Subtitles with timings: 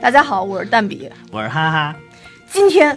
[0.00, 1.96] 大家好，我是蛋比，我是哈哈。
[2.50, 2.96] 今天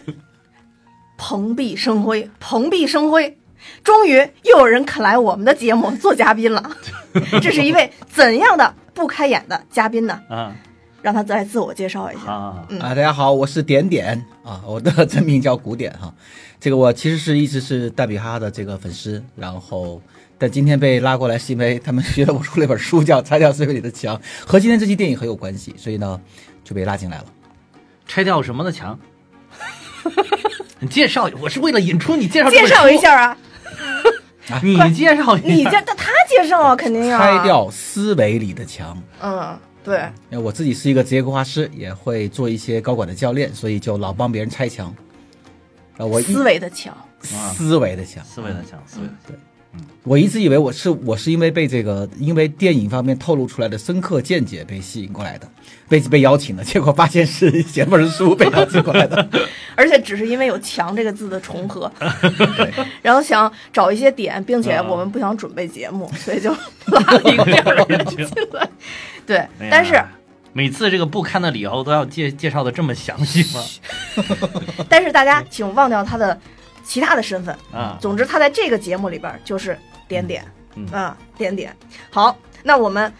[1.18, 3.38] 蓬荜生辉，蓬荜生辉，
[3.84, 6.72] 终于又有人肯来我们的节目做嘉宾了。
[7.42, 10.22] 这是一位怎样的不开眼的嘉宾呢？
[10.30, 10.56] 啊
[11.02, 12.32] 让他再自我介绍一下。
[12.32, 16.14] 啊，嗯啊，大家好，我是点点 啊，我的真名叫古典哈。
[16.60, 20.00] 这个我其实是一直是蛋比哈哈的这个粉丝，然后
[20.38, 24.16] 但今天被拉过来是因为他们觉得我出了一本书叫《拆掉思维里的墙》，
[24.46, 26.22] 和今天这期电影很有关系，所以呢
[26.64, 27.26] 就被拉进来了。
[28.08, 29.00] 拆掉什么的墙？
[30.80, 33.38] 你介绍，我是为了引出你介绍介绍一，下啊，
[34.64, 37.44] 你介绍一下，你介他他介绍啊，肯定要拆。
[37.44, 39.02] 掉思维里的墙。
[39.22, 44.88] 嗯，对，因为我自己是一个职业规划师，也会做一些高管的教练，所以就老帮别人拆墙。
[45.98, 46.96] 啊，我思维的墙。
[47.22, 49.36] 思维的墙，思维的墙，思维的墙。
[50.04, 55.48] 我一直以为我是我是因为被这个因为电影方面透露出来的深刻见解被吸引过来的，
[55.88, 59.30] 被被邀请的， 结果发现是写本书被邀请过来的。
[59.76, 61.92] 而且只是因为有“强”这个字的重合，
[63.02, 66.52] 然后想找一些点，并且我们不想准备节目，所以就
[66.88, 68.18] 拉了一个这样的人进
[68.54, 68.70] 来。
[69.26, 70.04] 对哎，但是
[70.54, 73.64] 每次这个不堪的理由都要介介绍的这么详细吗？
[74.90, 76.38] 但是大家请忘掉他的
[76.84, 77.56] 其他的身份。
[77.74, 81.76] 啊，总之，他在这个节目里边就是点点，嗯啊，点点。
[82.10, 83.12] 好，那我们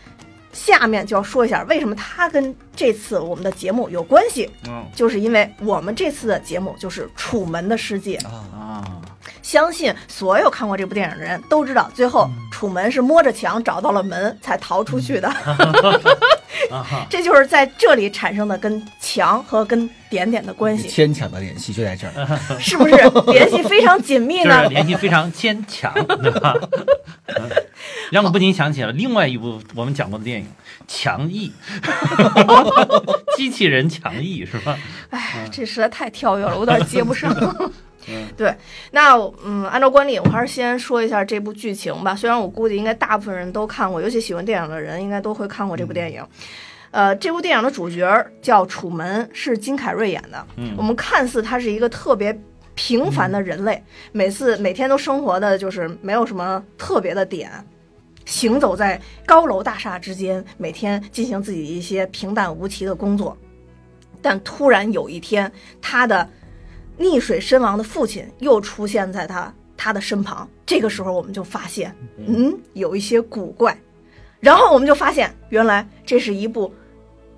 [0.52, 8.18] 下面就要说一下为什么他跟这次我们的节目有关系，嗯就是因为我们这次的节目就是《楚门的世界》。
[8.28, 9.02] 啊，
[9.42, 15.32] 相信所有看过这部电影的人都知道，最后楚门是摸着墙找到了门才逃出去的。
[17.10, 22.40] 这就是在这里产生的跟墙和跟点点的关系，牵强的联系就在这儿。
[22.60, 22.96] 是不是
[23.32, 24.70] 联系非常紧密就呢是？
[24.70, 26.56] 联系非常牵强，对吧？
[27.28, 27.50] 嗯
[28.12, 30.46] 让我不禁想起了另外一部我们讲过的电影
[30.86, 31.52] 《强毅》，
[33.38, 34.78] 机器人强毅是吧？
[35.12, 37.34] 哎，这实在太跳跃了，我有点接不上。
[38.36, 38.56] 对，
[38.92, 42.16] 那嗯，按照惯例，我还是先说一下这部剧情吧。
[42.16, 46.26] 虽然我估计应该大部分人都看过，尤其喜欢电影的人应该都会看过这部电影。
[46.92, 50.46] 呃，这部电影的主角叫楚门，是金凯瑞演的。
[50.58, 52.38] 嗯我们看似他是一个特别
[52.76, 53.82] 平凡的人类，
[54.12, 57.50] 每次每天都生活的就是没有什么特别的点，
[58.26, 63.38] 行走在高楼大厦之间，每天进行自己一些平淡无奇的工作。
[64.22, 65.52] 但突然有一天，
[65.82, 66.28] 他的
[67.02, 70.48] 溺水身亡的父亲又出现在他他的身旁。
[70.66, 73.78] 这个时候，我们就发现，嗯，有一些古怪。
[74.40, 76.74] 然后我们就发现，原来这是一部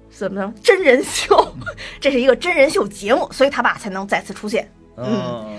[0.09, 1.55] 怎么着真人秀，
[1.99, 4.69] 这是一个真人秀节目，所以他爸才能再次出现。
[4.97, 5.57] 嗯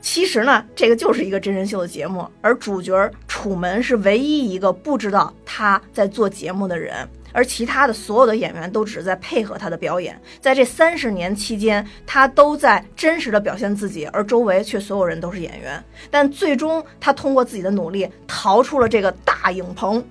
[0.00, 10.20] 其实呢，这个就是一个真人秀的节目，而主角楚门是唯一一个不知道他在做节目的人，而其他的所有的演员都只是在配合他的表演。
[10.40, 15.82] 在这三十年期间，他都在真实的表现自己，而周围却所有人都是演员。
[16.10, 20.04] 但最终，他通过自己的努力逃出了这个大影棚。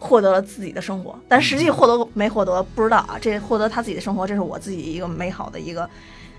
[0.00, 3.18] 获得了自己的生活，但实际获得没获得不知道啊。
[3.20, 5.90] 这获得他自己的生活，这是我自己一个美好的一个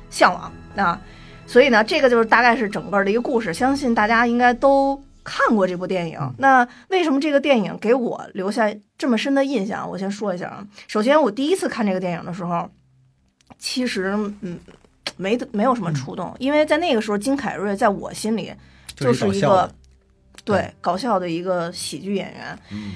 [0.09, 0.97] 向往啊。
[1.45, 6.19] 所以呢，这个就是大概是整个的一个故事，相信大家应该都看过这部电影。
[6.37, 9.89] 那为什么这个电影给我留下这么深的印象？
[9.89, 10.65] 我先说一下啊。
[10.87, 12.69] 首先，我第一次看这个电影的时候，
[13.57, 14.59] 其实嗯
[15.17, 18.53] 没没有什么触动，因为在那个时候，金凯瑞在我心里
[18.95, 19.69] 就是一个
[20.43, 22.59] 对搞笑的一个喜剧演员。
[22.71, 22.93] 嗯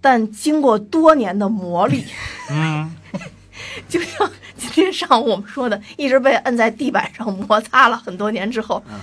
[0.00, 2.04] 但经过多年的磨砺，
[2.50, 2.94] 嗯
[3.88, 9.00] 就像今天上午我们说的，一直被摁在地板上摩擦了很多年之后，嗯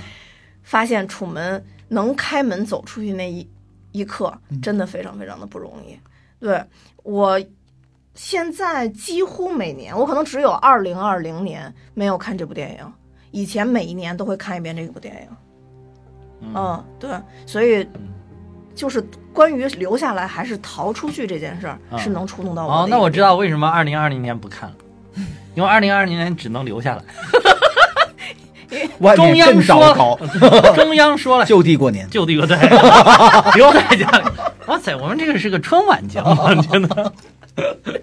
[0.63, 1.61] 发现楚门
[1.95, 3.49] 能开门走出去那一
[3.91, 5.97] 一刻，真的非常非常的不容易。
[6.39, 6.63] 对
[7.01, 7.41] 我
[8.13, 12.93] 现在几乎每年，我可能只有二零二零年没有看这部电影，
[13.31, 16.51] 以前每一年都会看一遍这部电影。
[16.53, 17.09] 嗯，对，
[17.45, 18.13] 所以嗯
[18.75, 19.01] 就是
[19.33, 22.77] 关于留下来还是逃出去这件事儿，啊是能触动到我的。
[22.79, 24.75] 哦，那我知道为什么二零二零年不看了，
[25.55, 27.03] 因为二零二零年只能留下来。
[28.99, 30.19] 外中央面更糟糕，
[30.75, 32.09] 中央说了， 就地过年。
[32.09, 32.57] 就地过对，
[33.55, 34.25] 留在家里。
[34.67, 36.35] 哇塞，我们这个是个春晚节目，
[36.71, 37.13] 真的。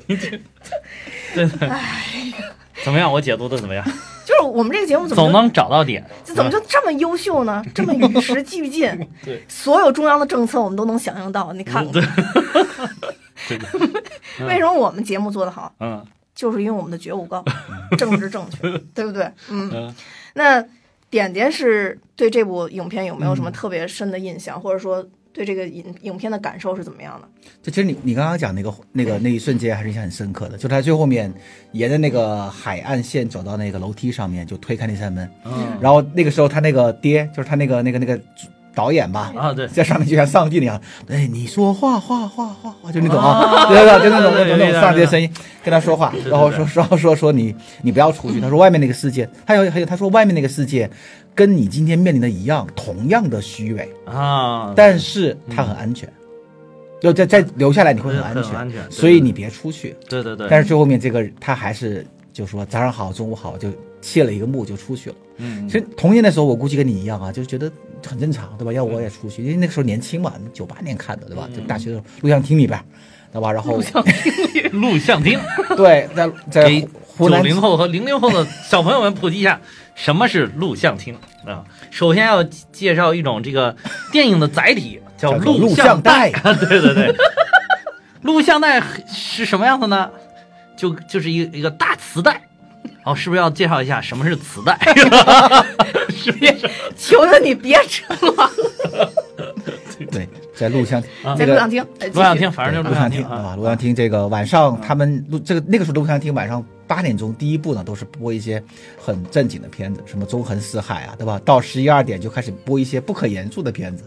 [0.07, 0.41] 你这
[1.35, 1.71] 真的。
[2.85, 3.13] 怎么样？
[3.13, 3.85] 我解读的怎么样？
[4.25, 6.05] 就是我们这个节目怎么总能找到点。
[6.25, 7.63] 这怎么就这么优秀呢？
[7.75, 8.89] 这么与时俱进，
[9.25, 11.53] 对所有中央的政策我们都能想象到。
[11.53, 12.03] 你看，对
[13.49, 13.59] 对，
[14.47, 15.73] 为什么我们节目做得好？
[15.81, 16.05] 嗯
[16.43, 17.45] 就是因为我们的觉悟高，
[17.97, 18.63] 政治正确，
[18.93, 19.23] 对不对？
[19.49, 19.95] 嗯，嗯
[20.35, 20.61] 那
[21.09, 27.29] 点点是对这部影片有没有什么特别深的印象，或者说对这个影影片的感受是怎么样的？
[27.63, 31.33] 就其实你你刚刚讲那个那个那一瞬间还是印象很深刻的，就他最后面
[31.71, 38.21] 沿着那个海岸线走到那个楼梯上面，就推开那扇门，嗯然后那个时候他那个爹就是他那个那个那个
[38.75, 45.31] 导演吧，啊，对，在上面就像上帝那样，哎，你说话话话话话，就那种啊， 对对对，就那种那种那种上帝的声音
[45.63, 50.91] 跟他说话， 然后说然后说说你你不要出去，他说外面那个世界，还有还有他说外面那个世界
[51.35, 56.09] 跟你今天面临的一样，同样的虚伪，啊，但是他很安全，
[57.01, 59.95] 就再再留下来你会很安全安全所以你别出去。
[60.09, 63.71] 对对对，但是最后面这个他还是就说早上好，中午好，就
[64.01, 65.17] 卸了一个幕就出去了。
[65.39, 67.71] 嗯其实童年的时候，我估计跟你一样啊，就觉得
[68.07, 68.73] 很正常，对吧？
[68.73, 71.49] 要我也出去，因为那个时候年轻嘛，九八年看的，对吧？
[71.55, 72.79] 就大学的时候录像厅里边，
[73.33, 73.53] 对吧？
[73.53, 75.39] 然后录像厅录像厅
[75.77, 79.61] 对，在在给湖南九零后和零零后的小朋友们普及一下
[79.95, 81.15] 什么是录像厅
[81.47, 81.65] 啊。
[81.91, 83.77] 首先要介绍一种这个
[84.11, 87.15] 电影的载体， 叫录像像带对对对，
[88.23, 90.11] 录像带是什么样的呢？
[90.77, 92.41] 就就是一个一个大磁带。
[93.05, 94.79] 哦，是不是要介绍一下什么是磁带？
[96.11, 96.55] 是不是？
[96.97, 98.51] 求求你别扯了，
[100.11, 108.63] 对，在录像厅在录像厅，哎录像厅，反正就是录像厅厅啊，录像厅这个晚上他们录这个那个时候录像厅晚上八点钟第一部呢都是播一些
[108.97, 111.41] 很正经的片子，什么纵横四海啊，对吧？
[111.45, 114.05] 到十一二点就开始播一些不可言述的片子，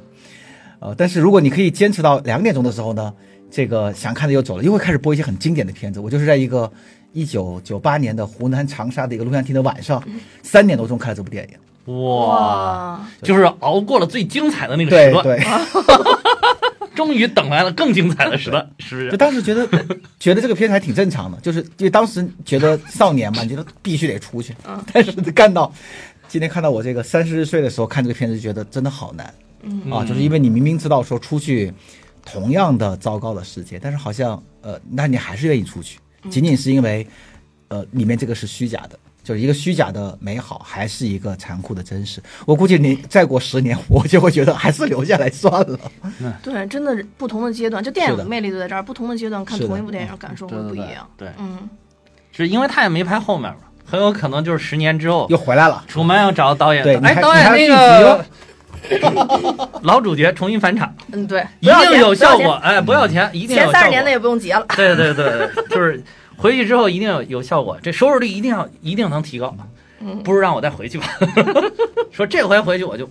[0.79, 3.13] 呃，但是如果你可以坚持到两点钟的时候呢，
[3.51, 5.99] 这个想看的又走了，又会开始播一些很经典的片子。
[5.99, 6.71] 我就是在一个
[7.15, 10.03] 一九九八年的湖南长沙的一个录像厅的晚上，
[10.43, 15.45] 三点多钟看了这部电影，哇，就是熬过了最精彩的那个时段，对对。
[16.95, 19.11] 终于等来了更精彩的时段，是不是？
[19.11, 19.67] 就当时觉得
[20.17, 24.55] 觉得这个片子还挺正常的，就是因为当时觉得少年嘛，你觉得必须得出去。
[24.93, 25.71] 但是干到
[26.29, 29.33] 今天看到我这个三十岁的时候看这个片子，觉得真的好难。
[29.63, 31.73] 嗯啊，就是因为你明明知道说出去
[32.25, 35.99] 同样的糟糕的世界，但是好像呃，那你还是愿意出去，
[36.29, 37.05] 仅仅是因为
[37.69, 38.97] 呃里面这个是虚假的。
[39.25, 42.21] 就是一个虚假的美好，还是一个残酷的真实。
[42.45, 45.79] 我估计你再过十年，我就会觉得还是留下来算了。
[46.43, 51.09] 对，真的不同的阶段，就电影的的魅力就在这儿，不同的阶段看同一部电影感受会不一样。
[51.17, 51.67] 对嗯，
[52.31, 58.23] 是因为他也没拍后面嘛，很有可能就是十年之后，又回来了，楚门要找导演，对哎，导演那个
[59.83, 64.09] 老主角重新返场，嗯，对，一定有效果，哎，不要钱，一定有效果前三十年的。
[64.11, 64.65] 也不用结了。
[64.75, 66.01] 对对对对，就是
[66.37, 69.55] 回去之后一定有有效果，这收视率一定要一定能提高。
[70.01, 71.07] 嗯不如让我再回去吧。
[72.11, 73.09] 说这回回去我就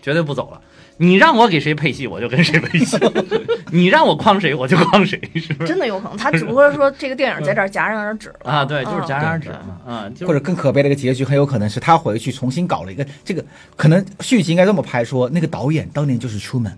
[0.00, 0.60] 绝对不走了。
[0.98, 2.96] 你让我给谁配戏，我就跟谁配戏；
[3.72, 5.68] 你让我框谁，我就框谁，是不是？
[5.68, 13.44] 真的有可能，他只不过是说这个电影在这儿戛然而止了啊，对，就是戛然而止嗯嘛，啊，或者更可悲的一个结局，很有可能是他回去重新搞了一个这个，
[13.76, 16.74] 可能续集应该这么拍说，那个导演当年就是 Truman，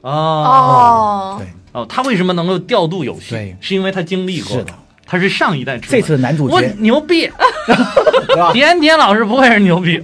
[0.00, 3.56] 哦哦，对，哦，他为什么能够调度有序对？
[3.60, 4.72] 是因为他经历过，是的，
[5.06, 7.30] 他是上一代出这次的男主我角，牛逼？
[8.52, 10.02] 点点老师不愧是牛逼，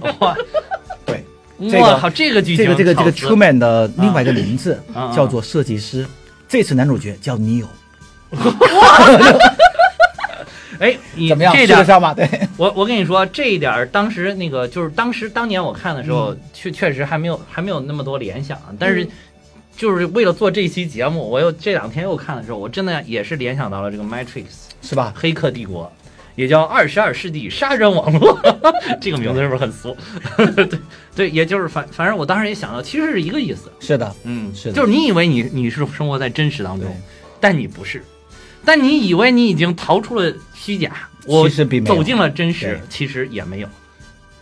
[1.59, 4.81] 这个我靠，这个剧情这个这个这个 Truman 的另外一个名字
[5.15, 6.05] 叫做设计师，
[6.47, 7.65] 这次男主角叫 Neo，
[10.79, 11.51] 哎，你怎么样？
[11.53, 12.13] 这点吃得上吗？
[12.13, 16.39] 对，我我跟你说，这一点儿当时那个就是当时当年我看的时候，嗯。
[16.53, 19.07] 确确实还没有还没有那么多联想，但是
[19.75, 24.45] 就是为了做这期节目，我又这两天又看的时候，我真的也是联想到了这个 Matrix
[24.81, 25.13] 是吧？
[25.15, 25.91] 黑客帝国，
[26.37, 28.39] 也叫二十二世纪杀人网络，
[29.01, 29.97] 这个名字是不是很俗？
[30.55, 30.69] 对
[31.15, 36.95] 对，也就是反反正我当时也想到，其实是一个意思，是的，嗯，是的就是你以为你你是生活在真实当中，
[37.41, 38.03] 但你不是，
[38.63, 43.69] 但你以为你已经逃出了虚假，我其实并没有走进了真实，其实也没有。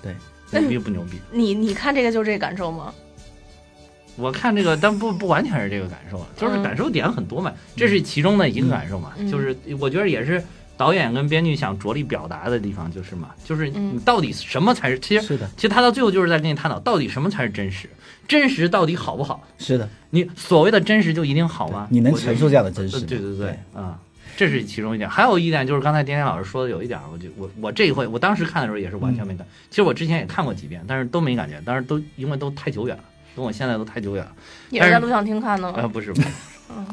[0.03, 0.13] 对，
[0.51, 1.17] 牛逼不牛逼？
[1.31, 2.93] 你你看这个就是这个感受吗？
[4.17, 10.43] 我看这个，但不不完全是这个感受，啊就是嗯感受点很多嘛，这是其中的一个感受嘛，嗯就是我觉得也是
[10.77, 17.89] 导演跟编剧想着力表达的地方，就是嘛，就是嗯你到底什么才是，其实是的，其实他到最后就是在跟你探讨，到底什么才是真实，
[18.27, 19.41] 真实到底好不好？
[19.57, 21.87] 是的，你所谓的真实就一定好吗？
[21.89, 23.97] 你能承受这样的真实对对对，啊、
[24.35, 25.09] 这是其中一点。
[25.09, 29.47] 还有一点就是刚才丁丁老师说的有一点，我就我我这一回我当时看的时候也是完全没嗯感。
[29.69, 33.03] 其实我之前也看过几遍，但是都没感觉，但是都因为都太久远了，
[33.35, 34.31] 跟我现在都太久远了。
[34.71, 36.27] 也是在录像厅看的啊、不是，不是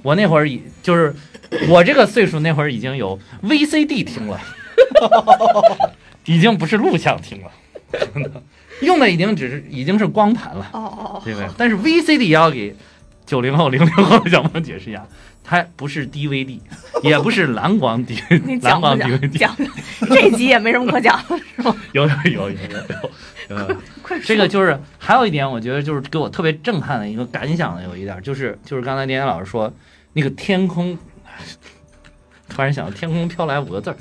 [0.03, 1.15] 我那会儿已就是
[1.69, 4.41] 我这个岁数那会儿已经有 VCD 听了，
[6.25, 7.51] 已经不是录像听了，
[8.15, 8.31] 真的
[8.81, 10.69] 用的已经只是已经是光盘了。
[10.73, 11.49] 哦哦哦，对不对？
[11.57, 12.75] 但是 VCD 也要给
[13.27, 15.07] 九零后、零零后的小朋友解释一下，
[15.45, 16.59] 它不是 DVD，
[17.03, 19.57] 也不是蓝光你 DVD，蓝讲不光讲？DVD 讲，
[20.11, 21.75] 这集也没什么可讲的，是吗？
[21.93, 23.11] 有有有有有有有，
[24.03, 29.73] 快快这个就是还有一点，我觉得就是给我特别震撼的一个感想的有一点，就是就是刚才连岩老师说
[30.13, 30.97] 那个天空，
[32.49, 33.97] 突然想到天空飘来五个字儿，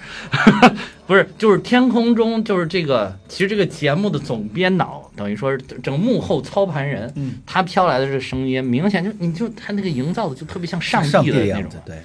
[1.08, 11.72] 不是，就是天空中就是这个，其实这个节目的总编导等于说是整个幕后操盘人，嗯，他飘来的这个声音，明显就你就他那个营造的就特别像上上帝的那种。
[11.86, 11.98] 对，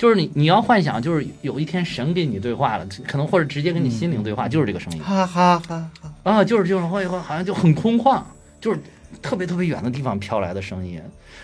[0.00, 5.02] 就是你你要幻想，就是有一天神跟你对话了，可能或者直接跟你心灵对话，就是这个声音。
[5.02, 8.22] 哈哈哈哈，啊，就是就是会会好像就很空旷，
[8.62, 8.80] 就是
[9.20, 10.98] 特别特别远的地方飘来的声音，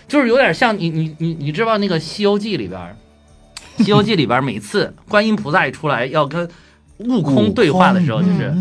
[0.07, 2.79] 就是有点像你你你你知道那个《西游记》里边，
[3.85, 6.49] 《西游记》里边每次观音菩萨一出来要跟
[6.97, 8.51] 悟空对话的时候，就是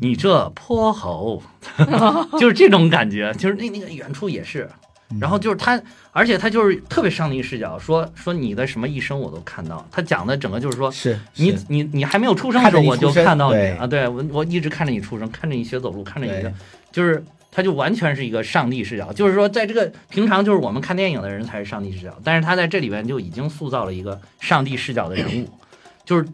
[0.00, 1.42] 你这泼猴，
[2.38, 4.70] 就是这种感觉，就是那那个远处也是。
[5.18, 5.80] 然后就是他，
[6.12, 9.84] 而且他就是特别上帝视角，说说你的什么一生我都看到。
[9.90, 11.64] 他讲的整个就是说，是你是。
[11.68, 16.52] 你你还没有出生的时候，我就看到你啊，对我我一直看着你出生，看着你学走路，看着你的，
[16.92, 25.48] 就是他就完全是一个上帝视角，就是说在这个平常就是我们看电影的人才是上帝视角，但是他在这里边就已经塑造了一个上帝视角的人物，
[26.04, 26.24] 就是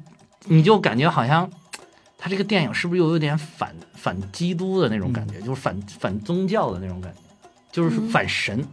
[0.45, 1.51] 你就感觉好像
[2.19, 7.21] 他这个电影是不是又有点反反基督的那种感觉，就是反反宗教的那种感觉，
[7.73, 8.65] 就是反神，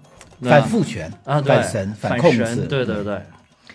[0.41, 3.21] 反父权啊，对，反神反控制，对对对，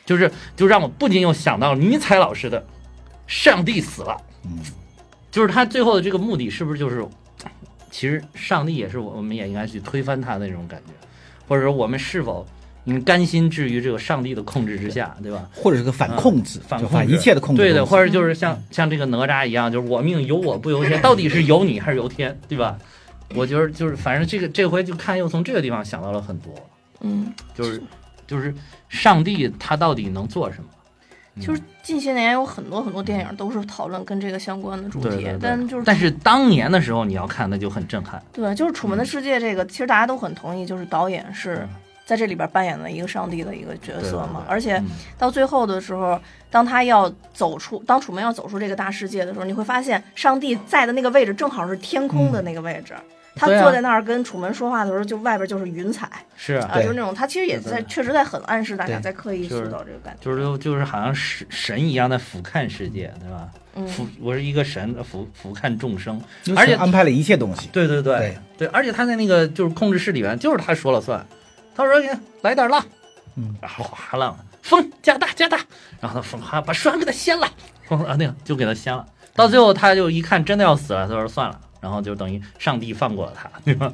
[0.07, 2.65] 就是就让我不禁又想到尼采老师的
[3.27, 4.59] “上帝死了”，嗯，
[5.31, 7.05] 就是他最后的这个目的是不是就是，
[7.91, 10.93] 其实上帝也是我我们也应该去推翻他的那种感觉，
[11.47, 12.47] 或者说我们是否
[12.85, 15.47] 你甘心置于这个上帝的控制之下，对吧？
[15.53, 22.79] 或者是个反控制，就反控制反一切的控制对的，或者就是像像这个哪吒一样，就是我命由我不由天，到底是由你还是由天，对吧？
[23.35, 26.55] 我觉得就是反正这个这回就看又从这个地方想到了很多，
[27.01, 27.83] 嗯，就是
[28.27, 28.55] 就是
[28.89, 30.69] 上帝他到底能做什么？
[31.41, 38.21] 就是近些年有很多很多电影都是讨论跟这个相关的主题，对对对但就是但是当年的时候你要看，那就很震撼。
[38.33, 41.69] 对，就是《楚门的世界》这个，其实大家都很同意，就是导演是嗯
[42.05, 44.43] 在这里边扮演了一个上帝的一个角色嘛。
[44.49, 46.21] 而且嗯到最后的时候，
[46.51, 52.95] 当他要走出，当楚门要走出这个大世界的时候，你会发现上帝在的那个位置正好是天空的那个位置。
[53.39, 60.25] 他坐在那儿跟楚门说话的时候，就外边就是云彩是啊，就是那种他其实也在确实在很暗示大家在刻意塑造这个感觉。
[60.25, 63.49] 就是就是好像神神一样在俯瞰世界，对吧？
[63.77, 66.21] 嗯，俯我是一个神，俯俯瞰众生。
[66.57, 71.25] 而且安排了一切东西，对对对对对，而且他在那个就是控制室里面，就是他说了算。
[71.77, 72.09] 他说：“给
[72.43, 72.85] 来点浪，
[73.37, 75.59] 嗯，然后哗浪，风加大加大，
[76.01, 77.49] 然后他风哗把船给他掀了，
[77.87, 79.07] 风啊那个就给他掀了。
[79.33, 83.93] 到最后他就一看真的要死了，他说算了，然后就等于上帝放过了他，对吧？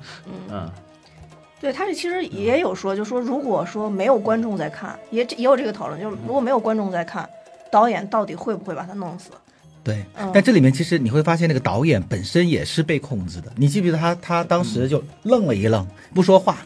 [0.50, 0.70] 嗯，
[1.60, 7.28] 对他这其实也有说，就说如果说没有观众在看，也也有这个讨论，就是如果没有观众在看，
[7.70, 9.30] 导演到底会不会把他弄死？
[9.82, 13.52] 对嗯，但这里面其实你会发现，那个导演本身也是被控制的。
[13.56, 16.56] 你记不记得他他当时就愣了一愣，不说话。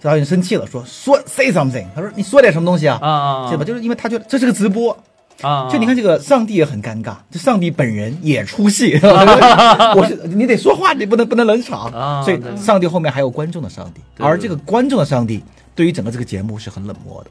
[0.00, 1.84] 导演生气了，说说 say something。
[1.92, 2.98] 他说你说点什么东西啊？
[3.02, 3.64] 啊啊对吧？
[3.64, 4.96] 就是因为他觉得这是个直播，
[5.42, 5.68] 啊！
[5.70, 8.98] 就你看这个上帝也很尴尬，这上帝本人也出戏，
[9.96, 11.90] 我是你得说话，你不能不能冷场。
[11.92, 15.42] 啊，所以上帝后面还有观众的上帝，而这个观众的上帝
[15.74, 17.30] 对于整个这个节目是很冷漠的。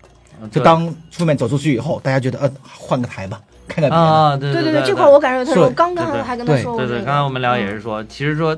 [0.51, 3.95] 就当出面走出去以后，大家觉得呃换个台吧， 看看别的。
[3.95, 8.55] 啊，对对对对，这块我感觉他说是刚刚还跟他说对对，刚才我们聊也是说，其实说，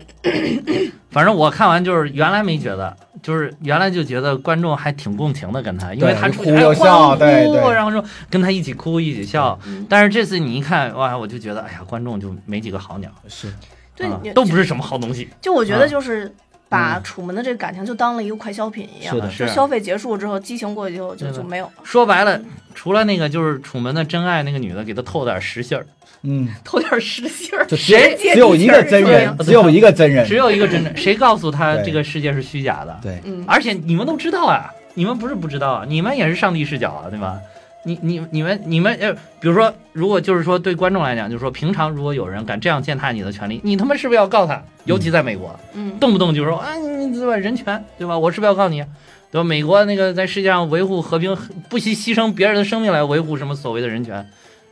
[1.10, 9.58] 反正我看完就是原来没觉得，就是原来就觉得观众还挺共情的跟他，因为他出去还哭又笑对对然后说跟他一起哭一起笑。
[9.66, 13.52] 嗯但是这次你一看哇，我就觉得哎呀，观众就没几个好鸟，是
[13.96, 15.30] 对都不是什么好东西。
[15.42, 16.34] 就我觉啊得就是
[16.70, 17.04] 把嗯。
[17.04, 19.30] 楚门的这个感情就当了一个快消品一样，是的。
[19.30, 19.46] 是。
[19.48, 22.40] 就消费结束之后，激情过去之后就就没有，说白了，
[22.74, 25.86] 除了那个就是楚门的真爱那个女的给他透点实信儿，
[26.22, 30.26] 嗯，透点实信儿，就谁只有一个真人，只有一个真人。
[30.28, 32.98] 只，有一个真人，谁告诉他这个世界是虚假的？
[33.02, 37.40] 对，嗯，而且你们都知道啊，你们不是不知道啊，你们也是上帝视角啊，对吧？
[37.89, 44.62] 你你你们你们呃，比如说，如果就是说对观众来讲，就是说平常如果有人敢这样践踏你的权利，你他妈是不是要告他？
[44.86, 47.36] 尤其在美国，嗯，动不动就说啊，你你对吧？
[47.36, 48.17] 人权对吧？
[48.17, 48.84] 我是不是要告你？
[49.31, 49.43] 对吧？
[49.43, 51.36] 美国那个在世界上维护和平，
[51.67, 54.24] 不惜牺牲别人的生命来维护什么所谓的人权，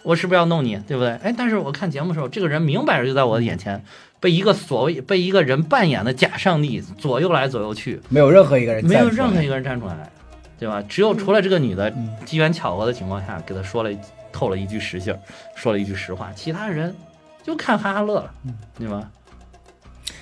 [0.03, 0.77] 我是不是要弄你？
[0.87, 1.09] 对不对？
[1.23, 3.83] 哎，但是我看节目的时候，这个人明摆着就在我的眼前，
[4.19, 10.11] 被一个所谓被一个人扮演的假上帝左右来左右去，没有任何一个人没有任何一个人站出来，
[10.59, 10.81] 对吧？
[10.87, 13.89] 只有除了这个女的嗯机缘巧合的情况下，给他说了
[14.31, 15.19] 透了一句实信儿，
[15.55, 16.95] 说了一句实话，其他人
[17.43, 19.09] 就看哈哈乐了，嗯对吧？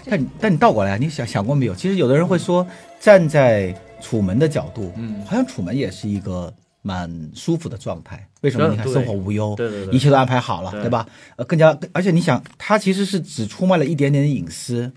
[0.08, 1.74] 但但你倒过来，你想想过没有？
[1.74, 2.66] 其实有的人会说，
[3.00, 8.24] 站在楚门的角度，嗯好像楚门也是一个蛮舒服的状态。
[8.42, 8.68] 为什么？
[8.68, 11.08] 你看生活无忧，对对对一切都安排好了，对对吧？
[11.38, 14.92] 呃，更加，而且你想，他其实是只出卖了一点点的隐私，对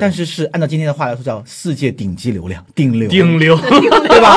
[0.00, 4.36] 但是是按照今天的话来说叫世界顶级流量，顶流，顶流，对吧？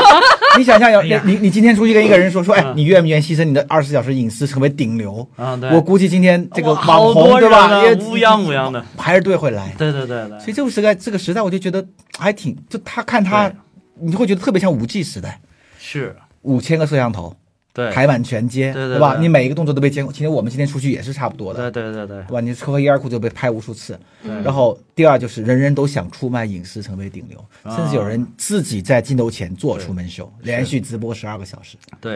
[0.58, 5.28] 你想象有 哎你你今天出去跟一个人说说，哎嗯，你愿不愿意牺牲你的二十四小时隐私成为顶流？
[5.36, 7.80] 啊，对，我估计今天这个网红对吧？
[7.82, 9.74] 乌泱乌泱的，排着队会来。
[9.78, 11.86] 对对对对，所以这个时代，这个时代，我就觉得
[12.18, 13.56] 还挺，就他看他对，
[14.02, 15.40] 你会觉得特别像五 G 时代，
[15.80, 17.36] 是，五千个摄像头，
[17.78, 19.14] 对，排满全街，对对吧？
[19.14, 20.12] 对你每一个动作都被监控。
[20.12, 22.42] 其实我们今天出去也是差不多的，对对对对对吧？
[22.42, 24.00] 你脱个衣二裤就被拍无数次。
[24.24, 32.14] 对，然后第二就是人人都想出卖隐私，成为顶流，啊甚至有人自己在镜头前做出门秀，连续直播十二个小时，对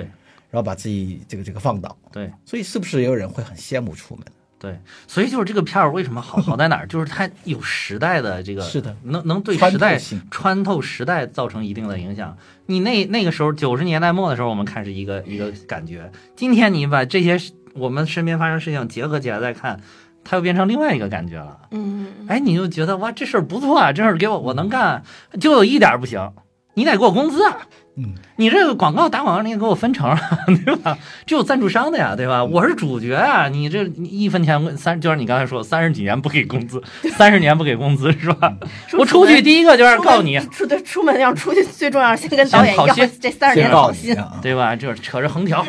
[0.50, 1.96] 然后把自己这个这个放倒。
[2.12, 4.26] 对所以是不是也有人会很羡慕出门？
[4.62, 6.86] 对，所以就是这个片儿为什么好好在哪儿？
[6.86, 12.38] 就是它有时代的这个，是的能能对时代透穿透时代造成一定的影响。
[12.68, 17.40] 你那那个时候九十年代末的时候，我们看是一个一个感觉，今天你把这些
[17.74, 19.82] 我们身边发生事情结合起来再看，
[20.24, 21.58] 它又变成另外一个感觉了。
[21.72, 25.04] 嗯，哎，你就觉得哇，这事儿不错啊，这事儿给我我能干，
[25.40, 26.34] 就有一点儿不行，
[26.76, 27.68] 你得给我工资啊。
[27.98, 30.20] 嗯，你这个广告打广告，你得给我分成啊，
[30.66, 30.98] 对吧？
[31.26, 32.44] 这有赞助商的呀，对吧？
[32.44, 36.82] 我是主角啊，你这一分钱三，就是你刚才说三十几年不给工资，
[37.18, 38.54] 三十年不给工资是吧？
[38.98, 44.16] 我出去第一个就是告你，出对出门要出去，最重要先跟导演要这三十年好心。
[44.18, 44.40] 啊！
[44.42, 44.76] 对吧？
[44.76, 45.66] 就是扯着横条，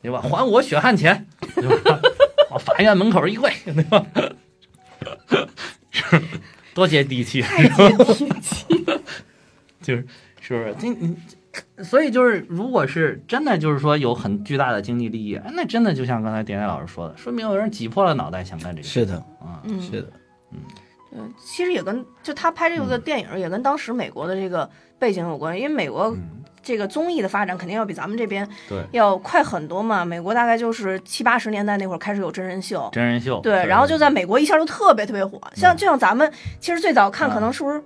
[0.00, 0.20] 对吧？
[0.22, 2.00] 还我血汗钱，对吧？
[2.50, 4.02] 往法院门口一跪，对吧？
[5.90, 6.22] 是
[6.74, 8.64] 多接地气，太接地气，
[9.82, 10.06] 就是
[10.40, 10.74] 是不是？
[10.78, 11.16] 这你，
[11.82, 19.60] 所以就是，如果是真的就是说有很巨大的经济利益，哎那真的就像刚才点点老师说的，说明有人挤破了脑袋想干这个是的，啊。
[19.64, 20.12] 嗯，是的，
[21.12, 30.04] 嗯，其实也跟就他拍这个电影也跟当时美国的这个背景有关，因为美国嗯，这个综艺的发展肯定要比咱们这边对，要快很多嘛。
[30.04, 35.40] 美国大概就是七八十年代那会儿开始有真人秀，真人秀，对，然后就在美国一下就特别特别火。
[35.54, 37.32] 像嗯就像咱们其实最早看嗯。
[37.32, 37.78] 可能是不是《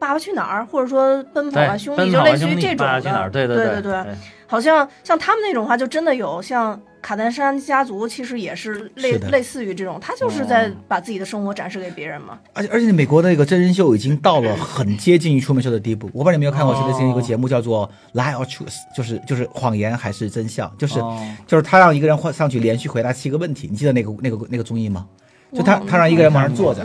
[0.00, 3.30] 爸爸去哪儿》，或者说《奔跑吧兄弟》，就类似于这种爸爸去哪儿？
[3.30, 3.46] 的。
[3.46, 4.04] 对对对对，
[4.46, 12.38] 好像像他们那种话，就真的有像卡戴珊家族，其实也是类是类似于这种，他就是在哦把自己的生活展示给别人嘛。
[12.54, 16.08] 而且而且美国的那个真人秀已经到了很 接近于出门秀的地步。
[16.14, 25.06] 我不知道你有没有看过，是之前有个节目叫做《Lie or Truth》，就是就是谎言还是真相，就是、哦就是他让一个人换上去连续回答七个问题，你记得那个那个那个综艺吗？
[25.52, 26.84] 就他他让一个人往上坐着，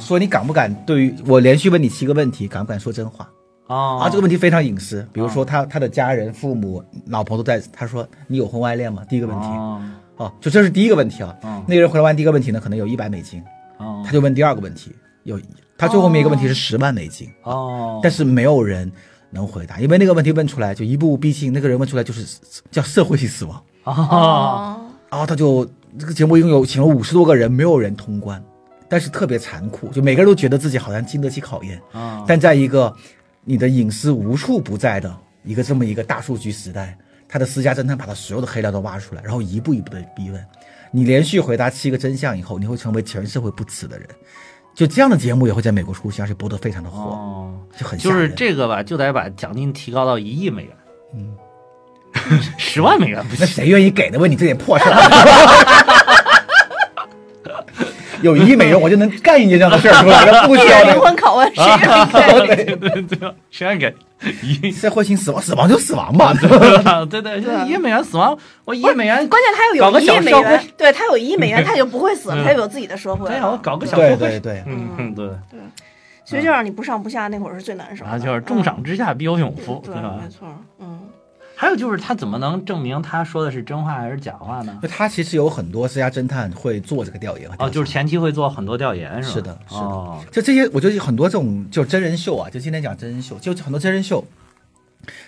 [0.00, 3.28] 说你敢不敢对于我连续问你七个问题，敢不敢说真话？
[3.66, 4.00] 哦。
[4.02, 9.02] 啊，这个问题非常隐私，比如说他他的家人、父母、老婆都在，他说你有婚外恋吗？
[9.08, 9.46] 第一个问题。
[9.46, 9.82] 哦。
[10.16, 11.34] 哦，就这是第一个问题啊。
[11.42, 13.42] 嗯那个人回答完第一个问题呢，可能有一百美金，
[13.78, 14.02] 哦。
[14.06, 14.92] 他就问第二个问题，
[15.24, 15.40] 有
[15.76, 18.90] 他最后面一个问题是十万美金，哦，但是没有人
[19.30, 22.38] 能回答，因为那个问题问出来就一步步逼近，那个人问出来就是
[22.70, 23.92] 叫社会性死亡，哦。
[23.92, 28.42] 哦，然后他就这个节目一共有请了五十多个人，没有人通关，
[28.88, 32.94] 但是特别残酷，就每个人都觉得自己好像经得起考验，啊但在一个
[33.44, 36.96] 你的隐私无处不在的一个这么一个大数据时代，
[37.28, 40.44] 他的私家侦探把他所有的黑料都挖出来，然后一步一步的逼问。
[40.90, 44.08] 你连续回答七个真相以后，你会成为全社会不耻的人。
[44.74, 47.98] 就这样的节目也会在美国出现，而且播得非常的火，哦，就很。
[47.98, 50.76] 就是这个吧，就得把奖金提高到一亿美元。
[51.14, 51.36] 嗯，
[52.58, 53.46] 十万美元不那。
[53.46, 54.18] 谁愿意给呢？
[54.18, 54.94] 问你这点破事儿。
[58.22, 62.64] 有一亿美元，我就能干一件这样的事儿出来，那不需要 灵魂拷问，谁愿意给？
[62.76, 63.94] 对对对，谁愿意给
[64.42, 64.72] 一？
[64.72, 66.32] 社会性死亡，死亡就死亡吧。
[66.40, 66.48] 对
[67.20, 73.58] 对，对一亿美元死亡，我一亿美元，关键他又有一亿美元，对他有一亿美元，他就不会死他就有自己的社会对呀，我。
[73.58, 74.28] 搞个小对社会。
[74.30, 75.28] 对对，嗯嗯对，
[76.24, 78.10] 其实就让你不上不下，那会儿是最难受的。
[78.10, 80.28] 然后就是重赏之下必有勇嗯夫，对，对吧没？
[80.30, 80.48] 错，
[80.80, 81.00] 嗯，
[81.56, 84.78] 还有就是他怎么能证明他说的是真话还是假话呢？
[84.82, 89.34] 那他其实有很多私家侦探会做这个调研哦，就是前期会做很多调研，是吧？
[89.34, 94.24] 是的是的哦，就这些，我觉得很多这种就真人秀啊，就今天讲真人秀，就很多真人秀，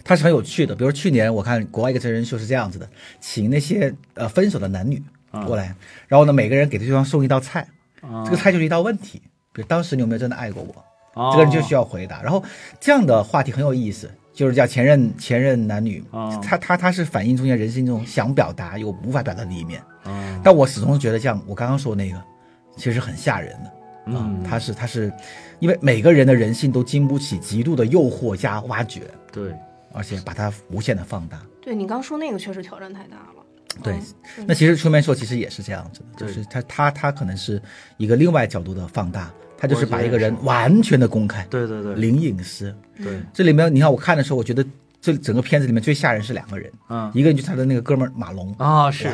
[0.02, 0.74] 它是很有趣的。
[0.74, 2.88] 比如去年我看国外一个真人秀是这样子的，
[3.20, 5.02] 请那些呃分手的男女
[5.46, 5.74] 过来，
[6.08, 7.68] 然后呢每个人给对方送一道菜，
[8.00, 10.84] 哦这个菜就是一道问题，比如当时你有没有真的爱过我？
[11.14, 12.20] 哦这个人就需要回答。
[12.22, 12.44] 然后
[12.78, 19.80] 这样的话题很有意思，就是叫前任前任男女，哦他他他是反映出现人性中想表达又无法表达的一面。
[20.04, 22.22] 哦但我始终觉得，像我刚刚说那个，
[22.76, 23.68] 其实很吓人的。
[23.68, 23.72] 啊
[24.08, 25.12] 嗯，他是他是，
[25.58, 29.00] 因为每个人的人性都经不起极度的诱惑加挖掘，
[29.32, 29.52] 对，
[29.92, 31.40] 而且把它无限的放大。
[31.60, 33.42] 对你刚说那个确实挑战太大了。
[33.82, 33.94] 对
[34.38, 37.60] 嗯，那其实出面说其实也是这样子的，就是他他他可能是
[37.96, 42.74] 一个另外角度的放大，他就是把一个人完全的公开，对对对，零隐私。
[43.02, 44.64] 对，这里面你看我看的时候，我觉得
[45.00, 49.10] 这整个片子里面最吓人是两个人，嗯，一个人就是他的那个哥们儿马龙，啊是，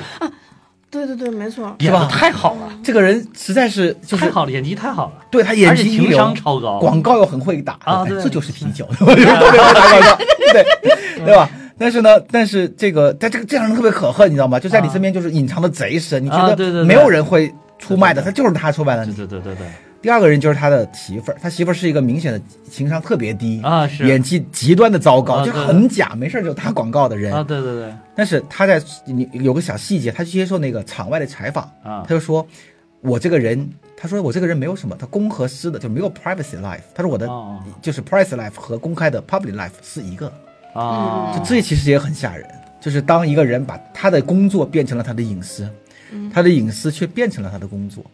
[0.90, 1.74] 对对对，没错。
[1.80, 6.78] 演的吧太好了，这个人实在是就是太好了，演技太好了，对他演技情技一流商超高。
[6.78, 10.16] 广告又很会打这就是啤酒， 特别会打广告，
[10.52, 11.48] 对对吧？
[11.78, 14.60] 但是呢，但是这个他这个这样人特别可恨，你知道吗？
[14.60, 16.84] 就在你身边就是隐藏的贼深，你觉得啊对对对。
[16.84, 19.14] 没有人会出卖的，对他就是他出卖了对。
[19.14, 19.66] 对对对对
[20.02, 24.06] 第二个人就是他的媳妇儿，他媳妇儿是一个明显的情商特别低啊是。
[24.08, 27.32] 演技极端的糟糕，就很假，没事就打广告的人。
[27.32, 27.94] 啊，对对对。
[28.14, 32.04] 但是他在你有个小细节，他去接受那个场外的采访，啊。
[32.06, 32.44] 他就说，
[33.00, 36.80] 我这个人，他说我这个人没有什么，他公和私的就没有 privacy life。
[36.92, 40.32] 他说我的哦就是 private life 和公开的 public life 是一个，
[40.74, 42.44] 啊，就这其实也很吓人。
[42.80, 45.70] 就是当一个人把他的工作变成了他的隐私，
[46.34, 48.04] 他的隐私却变成了他的工作，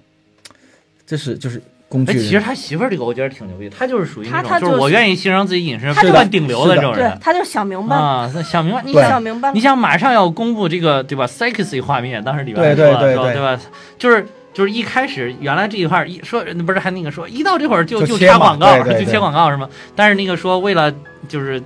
[1.07, 2.23] 这是就是工具哎，人。
[2.25, 9.61] 其实他媳妇儿这个我觉得挺牛逼，他就是属于那种，就是他他就是我愿意牺牲自己隐私，他就不管顶流的这种对人，他就想明白，啊，那想明白，你想想明白你。
[9.61, 13.61] 想马上要公布这个对吧？sexy 画面，当时里边说了对对对说对吧？
[13.99, 19.69] 就是就是一开始原来这一块一说不是还那个说一到这会儿就就插广告，对对对就切广告是吗？
[19.97, 20.93] 但是那个说为了
[21.29, 21.63] 就是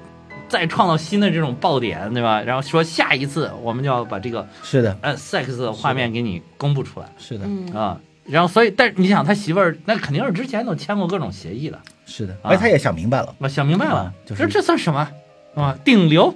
[0.49, 2.41] 再创造新的这种爆点对吧？
[2.43, 7.99] 然后说下一次我们就要把这个是的，呃 sex 的画面给你公布出来是的，嗯，啊。
[8.25, 12.51] 然后，所以，但是你想，他媳妇儿那肯定是之前都签过各种协议的，是的，啊。
[12.51, 13.95] 而且他也想明白了，我想明白了。
[13.95, 15.09] 啊，就是这这算什么？
[15.55, 15.77] 啊？
[15.85, 16.35] 顶流，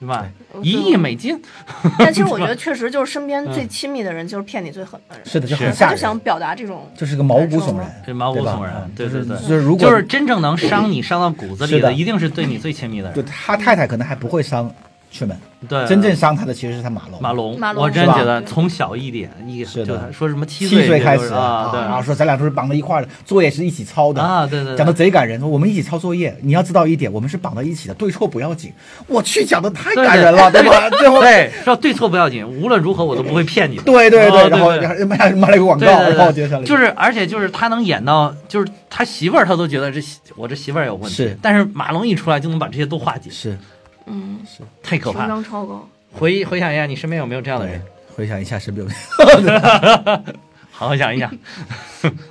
[0.00, 0.06] 对。
[0.08, 0.26] 吧？
[0.62, 1.40] 一亿美金，
[1.98, 5.26] 但其实我觉得，确实就是身边最亲密的人，就是骗你最狠的人。
[5.26, 8.02] 是的，就很吓人，他就想表达这种，就是个毛骨悚然。
[8.04, 13.30] 对毛骨悚然嗯，对对对，就是如果就是真正能伤你伤到骨子里的一定是对你最亲密的就人。
[13.30, 14.72] 他太太可能还不会伤
[15.14, 17.22] 去门，对，真正伤他的其实是他马龙。
[17.22, 17.84] 马龙，马龙。
[17.84, 19.86] 我真觉得从小一点一是的。
[19.86, 21.80] 就他说什么七七岁就开始啊，对。
[21.80, 24.20] 然后说咱俩都是绑在一块儿的，作业是一起抄的。
[24.20, 24.76] 啊，对对，对。
[24.76, 25.38] 讲的贼感人。
[25.38, 28.72] 说我们一起抄作业，你要知道一点，我们是绑在一起的，对错不要紧。
[29.06, 30.90] 我去，讲的太感人了，对吧？
[30.98, 33.84] 最后，对，说对错不要紧，无论如何我都不会骗你的。
[33.84, 34.80] 对对哦然后对。
[34.80, 36.16] 然后卖卖了个广告，对对对。
[36.16, 36.64] 然后接下来。
[36.64, 40.00] 就是，而且就是他能演到，就是他媳妇儿，他都觉得这
[40.34, 41.38] 我这媳妇儿有问题，是。
[41.40, 43.56] 但是马龙一出来就能把这些都化解，是
[44.06, 45.28] 嗯，是太可怕了。
[45.28, 45.88] 商超高。
[46.12, 47.80] 回回想一下，你身边有没有这样的人？
[48.14, 50.22] 回想一下，身边有没有？
[50.70, 51.30] 好好想一想，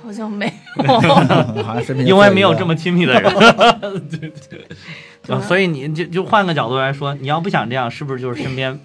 [0.02, 1.00] 好像没有。
[1.64, 3.32] 好像身边因为没有这么么亲密的人。
[4.10, 4.32] 对对
[5.26, 8.78] 对，所以你就就换个角度来说，你要不想这样，是不是就是身边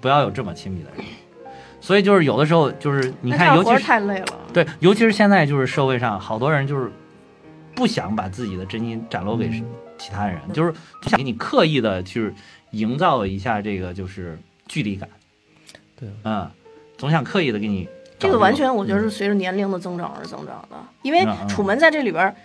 [0.00, 1.04] 不要有这么亲密的人？
[1.82, 4.26] 所以就是有的时候就是你看，尤其是太累了。
[4.54, 6.90] 对，尤其是现在就是社会上好多人就是
[7.74, 9.50] 不想把自己的真心展露给
[10.04, 12.30] 其他人，就是不想给你刻意的去
[12.72, 14.38] 营造一下这个就是
[14.68, 15.08] 距离感。
[15.98, 16.50] 对，嗯，
[16.98, 17.88] 总想刻意的给你
[18.18, 22.36] 这个完全我觉得是随着年龄的增长而增长的，因为楚门在这里边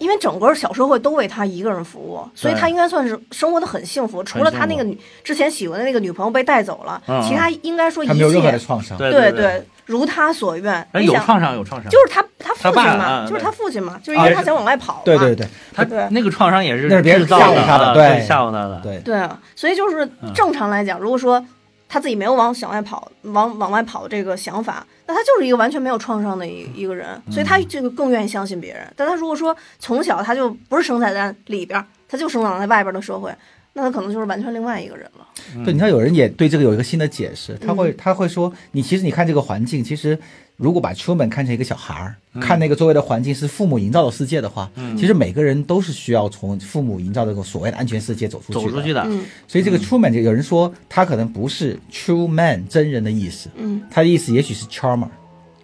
[0.00, 4.24] 因为整个小社会都为他一个人服务，所以他应该算是生活的很幸福。
[4.24, 8.96] 除了他那个女之前喜欢的那个女朋友被带走了，其他应该说一他没有任何的切创伤。
[8.96, 10.72] 对对对，如他所愿。
[10.92, 15.00] 哎，有你想，创伤有创伤，就是他他父亲嘛，啊就是他父亲嘛，就是因为他想往外跑嘛。
[15.04, 21.44] 对对对他对那个创伤也是那是别人制造吓唬他的啊对对，吓唬他的，对，对啊，所以就是嗯正常来讲，如果说
[21.88, 28.86] 他自己没有往向外跑、往往外跑这个想法，那他就是一个完全没有创伤的一一个人，所以他这个更愿意相信别人。
[28.94, 33.34] 但他如果说从小他就不是生在在里边，他就生长在外边的社会，
[33.72, 35.26] 那他可能就是完全另外一个人了。
[35.64, 40.16] 对，你看有人也对这个有一个新的解释，他会他会说，你其实你看这个环境，其实
[40.60, 48.60] 如果把 Truman 看成一个小孩儿，看那个周围的环境是父母营造的世界的话，其实每个人都是需要从父母营造的这个所谓的安全世界走出去的。
[48.60, 49.24] 走出去的，嗯。
[49.48, 55.08] 所以这个 Truman 就有人说他可能不是 True Man 真人的意思，嗯，他的意思也许是 Charmer，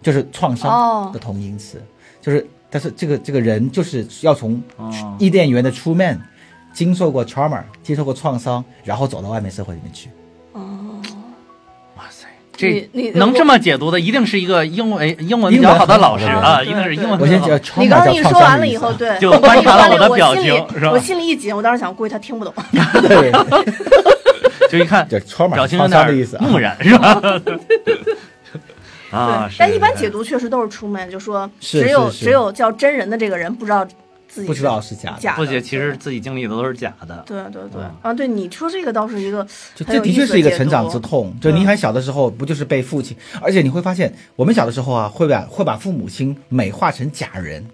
[0.00, 1.78] 就是创伤哦的同音词，
[2.22, 4.90] 就是但是这个这个人就是要从哦。
[5.18, 6.22] 伊甸园的 True Man
[6.72, 10.08] 经受过 Charmer，接受过创伤，然后走到外面社会里面去。
[12.56, 17.40] 这你你能这么解读的，一定是一个英文英文比较好的老师啊，一定是英文我先
[17.76, 22.54] 你刚刚一说完了以后，对，就你观察了我的表情是吧我心里一紧，我当时想，估计他听不懂。
[23.06, 23.30] 对，
[24.70, 25.06] 就一看
[25.52, 26.44] 表情有点意思啊。
[26.46, 27.20] 木然是吧？
[29.12, 33.86] 啊，对，但一般解读确实都是出门，就说只有只有叫真人的这个人不知道
[34.28, 37.22] 自己不知道是假的假的，不姐其实自己经历的都是假的。
[37.26, 41.34] 对对对嗯啊，对你说这个倒是一个就这的确是一个成长之痛。
[41.40, 43.16] 就你很小的时候，不就是被父亲？
[43.40, 47.64] 而且你会发现，我们小的时候啊，会把会把父母亲美化成假人。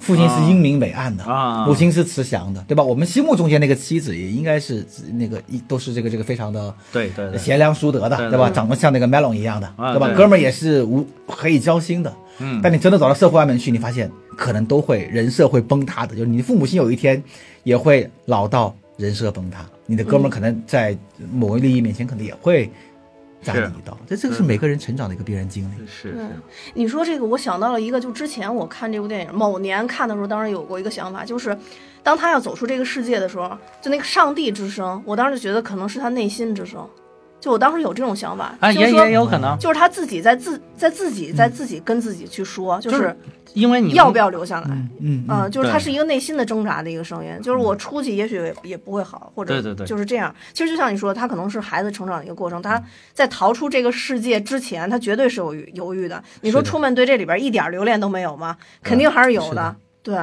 [0.00, 2.82] 父亲是英明伟岸的，啊母亲是慈祥的，对吧？
[2.82, 8.50] 我们心目中间那个妻子也应该是那个一都是这个这个非常的对对对，贤良淑德的，对对吧？
[8.50, 10.08] 长得像那个 Melon 一样的，对吧？
[10.16, 12.12] 哥们儿也是无可以交心的。
[12.42, 17.22] 嗯但你真的走到社会外面去，你发现可能都会人设会崩塌的，就是你的父母亲有一天
[17.62, 20.96] 也会老到人设崩塌，你的哥们儿可能在
[21.30, 22.70] 某个利益面前可能也会
[23.42, 25.86] 扎你一刀，这这个是每个人成长的一个必然经历。
[25.86, 26.28] 是是，
[26.74, 31.56] 你说这个，我想到了一个，就之前我看这部电影，某年看的时候，当时有过一个想法，就是
[32.02, 36.86] 当他要走出这个世界的时候，就那个上帝之声，我当时就觉得可能是他内心之声，
[37.40, 43.16] 就我当时有这种想法，啊，也也有可能，就是他自己在自在自己在自己跟自己去说，就就是是
[43.54, 44.66] 因为你要不要留下来。
[44.68, 50.34] 嗯嗯啊、就是他是一个内心的挣扎的一个声音，就是我出去也许也也不会好，或者对对对就是这样。
[50.52, 52.80] 其实就像你说，他可能是孩子成长的一个过程，他
[53.14, 56.22] 在逃出这个世界之前，他绝对是有犹豫的。
[56.42, 58.56] 你说出门对这里边一点留恋都没有吗？
[58.82, 60.16] 肯定还是有的对，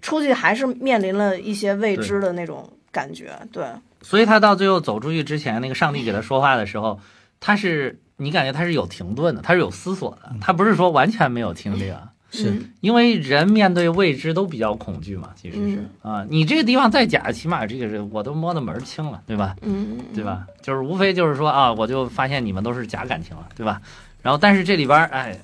[0.00, 3.30] 出去还是面临了一些未知的那种感觉。
[3.52, 3.64] 对，
[4.04, 7.00] 所以他到最后走出去之前，那个上帝给他说话的时候，
[7.40, 12.00] 他是你感觉他是有停顿的，他是有思索的，他不是说完全没有听这个。
[12.30, 19.54] 是嗯因为人面对未知都比较恐惧嘛，其实是、啊，你这个地方再假，起码这个是我都摸得门儿清了，对吧？
[19.62, 20.44] 嗯，对吧？
[20.60, 23.80] 就是无非就是说啊，我就发现你们都是假感情了，对吧？
[24.20, 25.38] 然后但是这里边儿哎，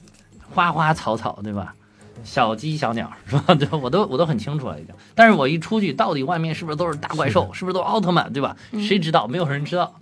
[0.52, 1.72] 花花草草，对吧？
[2.24, 3.54] 小鸡小鸟是吧？
[3.54, 4.94] 对，我都我都很清楚了已经。
[5.14, 7.50] 但是我一出去，到底外面是不是都是大怪兽？
[7.52, 8.32] 是不是都奥特曼？
[8.32, 8.56] 对吧？
[8.86, 9.26] 谁知道？
[9.26, 9.92] 没有人知道，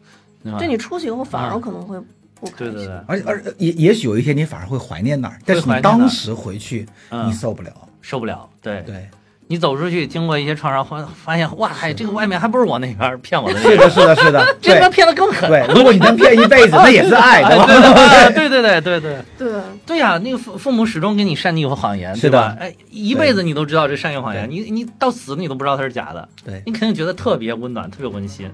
[0.58, 1.98] 对你出去以后反而啊可能会
[2.34, 2.72] 不开心。
[2.72, 7.72] 对对对，而而也也许有一天你反而会怀念那儿，但是你当时回去嗯你受不了。
[8.00, 9.06] 受不了，对对，
[9.48, 15.48] 你走出去，经过一些创伤，发发现哇，嗨，这个外面还不是我那边骗我的那是，的，是的，是的， 对这边骗的更狠。
[15.48, 15.66] 对。
[15.74, 17.42] 如果你能骗一辈子，那也是爱，
[18.30, 22.54] 对对对对对对对，对呀、那个父父母始终给你善意和谎言，是吧？
[22.60, 26.62] 哎，一辈子你都知道这善意谎言，你你到死你都不知道它是假的，对。
[26.66, 28.50] 你肯定觉得特别温暖，特别温馨，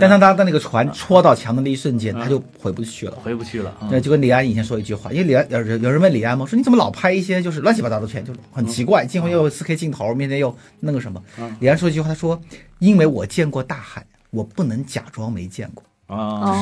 [0.00, 3.12] 但当他的那个船戳到墙的那一瞬间，他就回不去了。
[3.22, 3.72] 回不去了。
[3.82, 11.22] 嗯那就跟李安以前说一句话，因为李安有人有人问李安嘛，说你怎么老拍一些就是乱七八糟的片，就是很奇怪，镜头又有四 K 镜头，面前又那个什么。
[11.38, 12.40] 嗯李安说一句话，他说
[12.80, 15.84] ：“因为我见过大海，我不能假装没见过。
[16.06, 16.16] 啊，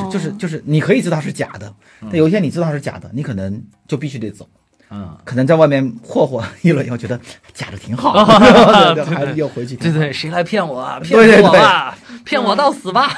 [0.05, 4.47] 哦就是就是你可以知道是假的，但有一天你知道是假的，你可能就必须得走。
[4.91, 7.19] 嗯，可能在外面霍霍一轮以后，觉得
[7.53, 8.25] 假的挺好，
[8.95, 9.75] 对还是又回去。
[9.75, 10.99] 对对，谁来骗我啊？
[10.99, 13.09] 对对骗我吧，骗我到死吧！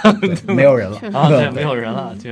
[0.47, 2.29] 没有人了啊，对，对没有人了，就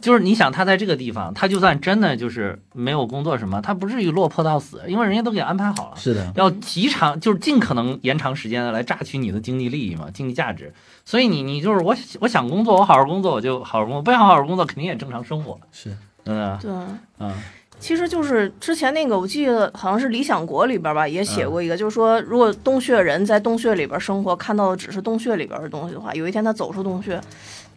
[0.00, 5.96] 就是你想他在这个地方，他就算真的就是没有工作什么，他不至于落魄到死，因为人家都给安排好了。
[5.96, 10.72] 是的，要极长，就是尽可能延长时间的来榨取你的经济利益嘛，经济价值。
[11.04, 15.58] 所以你你就是我我想工作，我好好工作，我就好好工作；不想好好工作，肯定也正常生活。
[15.72, 16.70] 是嗯对。
[17.18, 17.34] 嗯
[17.80, 27.20] 其实就是之前那个，我记得好像是《理想国》里边吧，也写过一个，就是说，如果洞穴人在洞穴里边生活，看到的只是洞穴里边的东西的话，有一天他走出洞穴，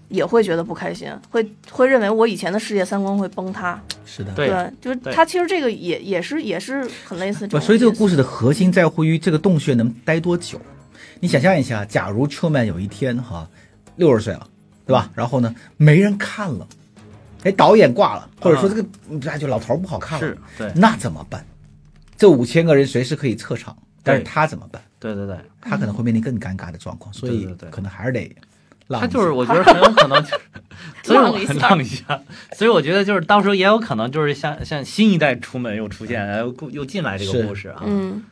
[0.09, 3.81] 也会觉得不开心， 会会认为我以前的世界三观会崩塌。
[4.05, 4.31] 是的。
[4.33, 4.49] 对
[4.81, 7.61] 就是他其实这个也也是也是很类似这不，种。
[7.61, 10.59] 所以这个故事的核心在乎于这个洞穴能待多久。
[11.21, 13.47] 你想象一下，假如 Truman 有一天哈
[13.95, 14.45] 六十岁了，
[14.85, 15.09] 对吧？
[15.15, 16.67] 然后呢，没人看了，
[17.43, 18.85] 哎，导演挂了，或者说这个
[19.21, 20.71] 那就老头不好看了，是对。
[20.75, 21.45] 那怎么办？
[22.17, 24.81] 这五千个人随时可以撤场，但是他怎么办？
[24.99, 28.33] 对对对，他可能会面临更尴尬的状况，所以可能还是得
[28.87, 29.07] 浪一下。
[29.07, 30.39] 他就是我觉得很有可能就是，
[31.03, 31.53] 所以我浪一下。
[31.69, 32.21] 浪一下，
[32.53, 37.81] 所以我觉得就是到时候也有可能就是像像新一代出门又出现，然后故又进来这个故事啊。
[37.85, 38.23] 嗯，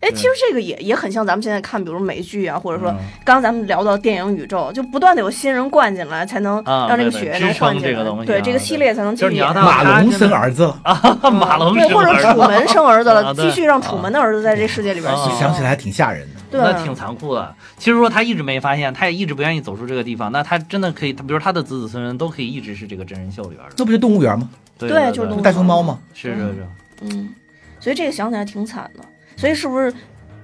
[0.00, 15.12] 哎，其实这个也也很像咱们现在看，比如美剧啊，或者说嗯刚刚咱们聊到电影宇宙，就不断的有新人灌进来，才能啊让这个血液能支撑换进来这个东西对这个系列才能继续马龙生儿子了，啊，马龙对，或者楚门生儿子了，继续让楚门的儿子在这世界里边。
[15.38, 16.40] 想起来还挺吓人的。
[16.50, 17.54] 对，那挺残酷的。
[17.76, 23.74] 其实说他一直没发现，他也一直不愿意走出这个地方，那他真的可以，他比如他的子子孙孙都可以一直是这个真人秀里边的。
[23.76, 24.48] 那不就动物园吗？
[24.78, 25.98] 对对就是动物大熊猫吗？
[26.14, 26.66] 是是是，
[27.02, 27.34] 嗯，
[27.80, 29.04] 所以这个想起来挺惨的。
[29.38, 29.92] 所以是不是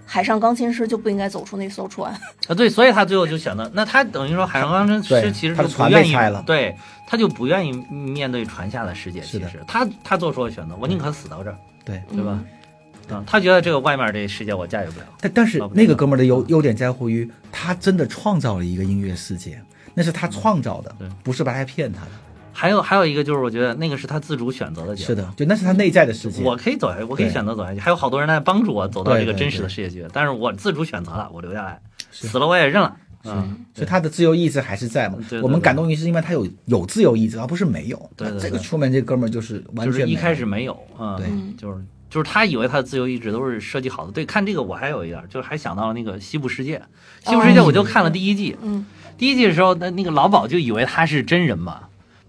[0.06, 2.12] 海上钢琴师就不应该走出那艘船？
[2.46, 6.14] 啊对，所以他最后就选择，那他等于说海上钢琴师其实是不愿意
[6.46, 6.76] 对，
[7.06, 9.20] 他就不愿意面对船下的世界。
[9.20, 12.38] 其实他他做出了选择，我宁可死到这儿，对，对吧？
[12.40, 12.46] 嗯
[13.10, 15.06] 嗯，他觉得这个外面这世界我驾驭不了。
[15.20, 19.60] 但但是那个哥们儿的优优点在乎于，他真的创造了一个音乐世界，
[19.92, 22.10] 那是他创造的对，不是白来骗他的。
[22.54, 25.06] 还有还有一个就是，我觉得那个是他自主选择的结果。
[25.08, 26.42] 是的，就那是他内在的世界。
[26.42, 32.96] 我可以走下去，我可以选择走下去，还有好多人在帮助我走到这个真实的世界去，但是我自主选择了，我留下来，死了我也认了。
[33.26, 35.16] 嗯，所以他的自由意志还是在嘛？
[35.28, 35.40] 对对？
[35.40, 38.10] 我们感动于是因为他有有自由意志，而不是没有。
[38.16, 38.42] 对对对。
[38.42, 41.26] 这个出门这哥们儿就是完全就是一开始没有，嗯，对。
[41.56, 44.12] 就是就是他以为他的自由意志都是设计好的。
[44.12, 46.80] 对，看这个我还有一点，就是还想到了那个西部世界，
[47.24, 48.84] 西部世界我就看了第一季，嗯，
[49.16, 51.80] 第一季的时候，那那个老鸨就以为他是真人嘛，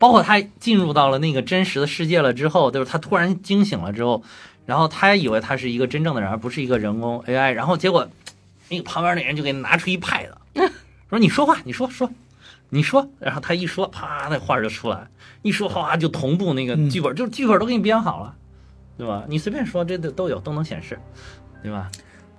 [0.06, 4.22] 包括他进入到了那个真实的世界了之后，就是他突然惊醒了之后，
[4.68, 8.08] 然后他以为他是一个真正的人，而不是一个人工 AI，然后结果
[8.70, 10.28] 那个旁边那人就给他拿出一 pad，
[11.10, 12.08] 说你说话，你说说，
[12.70, 15.08] 你说，然后他一说，啪，那画就出来，
[15.42, 18.36] 一说哗就同步那个嗯剧本，就是剧本都给你编好了，
[19.00, 19.24] 对吧？
[19.28, 21.00] 你随便说，这都都有，都能显示，
[21.64, 21.90] 对吧？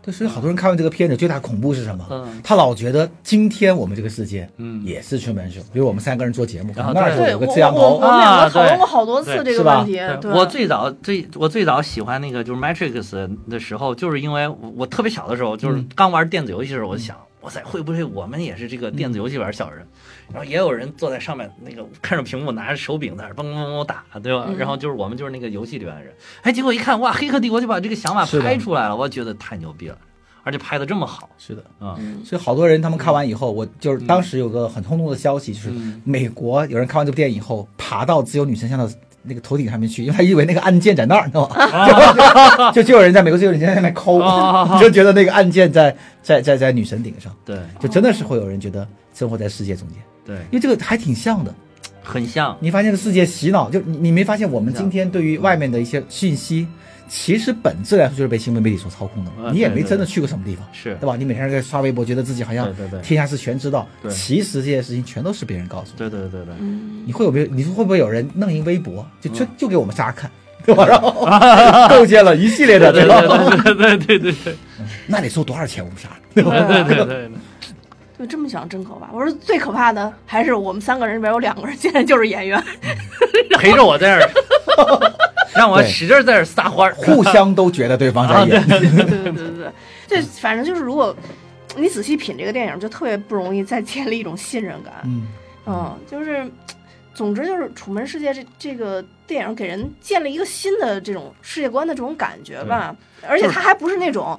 [0.07, 2.07] 对，所以好多人看完这个片子，最大恐怖是什么？
[2.09, 2.40] 嗯。
[2.42, 4.83] 他老觉得今天我们这个世界嗯。
[4.85, 10.31] 也是春门秀，比如我们三个人做节目，然后那儿就有个摄像头，我我们两啊个讨论过好多次这个问题，对。
[10.31, 15.88] 我最早最我最早喜欢那个就是 Matrix 的时候，就是因为我我特别小的时候，就是嗯。
[15.97, 19.87] 刚玩电子游戏的时候，我就想，哇塞，会不会我们也是这个电子游戏玩小人？
[20.32, 24.46] 然后也有人坐在上面，那个看着屏幕，拿着手柄在那儿嘣嘣嘣打，对吧？
[24.48, 29.96] 嗯然后就是我们就是那个游戏里面的人，哎，结果一看，哇，黑客帝国就把这个想法拍出来了，我觉得太牛逼了，
[30.42, 31.62] 而且拍的这么好是的。
[31.78, 31.94] 啊！
[32.00, 38.90] 嗯所以好多人他们看完以后，我就是当时有个很轰动的消息，就是嗯美国有人看完这部电影以后，爬到自由女神像的
[39.26, 42.70] 那个头顶上面去，因为他以为那个按键在那儿，你知道吗？
[42.72, 47.58] 就就有人在美国自由女神像上面抠啊，就觉得那个按键在在在在女神顶上，对。
[47.80, 51.54] 就真的是会有人觉得生活在世界中间，对，因为这个还挺像的。
[52.08, 56.68] 很像，你发现这个世界洗脑，就你你没发现我们今天对于外面的一些信息，
[57.09, 61.16] 其实本质来说就是被新闻媒体所操控的你也没真的去过什么地方，是对吧？
[61.16, 65.99] 你每天在刷微博，觉得自己好像天下事全知道，对其实这些事情全都是别人告诉你。
[65.99, 67.47] 对对对对，嗯你会有没有？
[67.47, 70.31] 你说会不会有人弄一微博，就就嗯就给我们仨看，
[70.66, 70.85] 对吧？
[70.87, 71.27] 然后
[71.88, 73.21] 构建了一系列的，对吧？
[73.21, 74.57] 对对对对对对
[75.07, 75.85] 那得收多少钱？
[75.85, 76.51] 我们仨，对吧？
[76.69, 77.31] 对对对对。
[78.19, 79.12] 就这么想真可怕。
[79.12, 82.59] 我说最可怕的还是我们三个人里边有两个人现在就是演员，
[83.59, 85.12] 陪着我在这儿，
[85.54, 86.94] 让我使劲在这儿撒欢儿。
[86.94, 89.72] 互相都觉得对方在演，对对对对对，
[90.06, 91.14] 这 反正就是如果
[91.76, 94.94] 你仔细品这个电影，就特别不容易再建立一种信任感。
[95.04, 95.26] 嗯，
[95.66, 96.46] 嗯，就是，
[97.14, 102.94] 总之就是《楚门世界这》这个电影给人建立一个新的这种世界观的这种感觉吧，
[103.28, 104.38] 而且它还不是那种。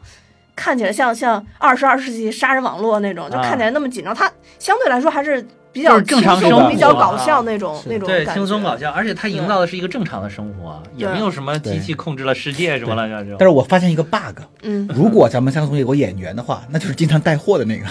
[0.59, 4.11] 看起来像像二十二世纪杀人网络那种，就啊看起来那么紧张。
[4.15, 13.35] 它相对来说还是比较是正常生活比较搞啊笑那种那种对，轻松搞笑，而且他营造的是一个正常的生活，也没有什么机器控制了世界什么了这种。
[13.37, 17.85] 但是我发现一个 bug，嗯，如果咱们三个中有个演员的话，那就是经常带货的那个，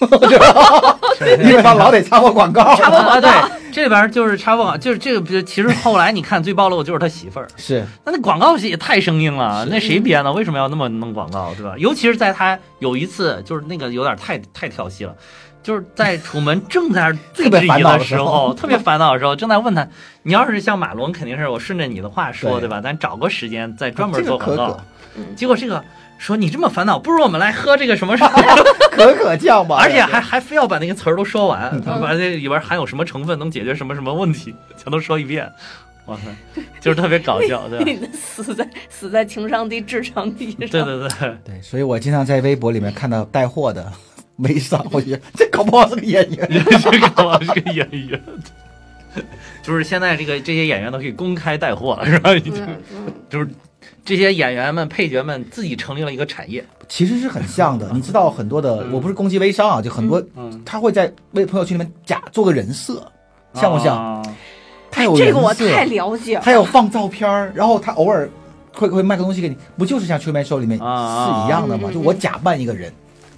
[1.44, 2.74] 因为他老得插播广告。
[2.74, 3.30] 插播啊，对，
[3.72, 10.32] 这里边就是插播广，就是这个，其实后来你看最暴露的就是他媳妇儿，是，那那广告也太生硬了，那谁编的？
[10.32, 11.74] 为什么要那么弄广告，对吧？
[11.78, 15.14] 尤其是在他有一次，就是那个有点太太调戏了。
[15.68, 19.86] 就是在楚门正在最特别质疑烦恼的时时候， 特别烦恼的时候，正在问他，
[20.22, 22.60] 你要是像马龙，肯定是我顺着你的话说，对。
[22.60, 22.80] 对吧？
[22.80, 24.80] 咱找个时间再专门做广告。
[25.36, 25.84] 结果这个
[26.16, 28.42] 说你这么烦恼，不如我们来喝这个什么什么，
[28.92, 35.52] 可可酱吧， 而且还还非要把那个词儿都说完，把这里边含有什么成分能解决什么什么问题，全都说一遍。
[36.06, 37.84] 哇塞，就是特别搞笑，对吧？
[37.86, 40.60] 你死在死在情商低、智商低上。
[40.60, 43.92] 对对对，对，所以我经常在微博里面看到带货的
[44.38, 46.48] 微商，我觉得这搞不好是个演员。
[46.82, 48.20] 这搞不好是个演员，
[49.62, 52.34] 就是现在这个这些演员都可以公开带货了，是吧？
[52.34, 52.54] 已经
[53.30, 53.48] 就是
[54.04, 56.64] 这些演员们、配角们自己成立了一个产业。
[56.88, 63.02] 其实是很像的，你知道很多的，我不是攻击微商啊，就很多嗯，他会在微朋友圈里面假做个人设，
[63.54, 63.96] 像不像？
[63.96, 64.22] 啊
[64.90, 66.42] 他有这个我太了解了。
[66.42, 68.28] 他有放照片儿，然后他偶尔
[68.72, 71.90] 会会卖个东西给你，不就是像《吹麦 show》里面啊是一样的吗？
[71.90, 72.90] 嗯就我假扮一个人，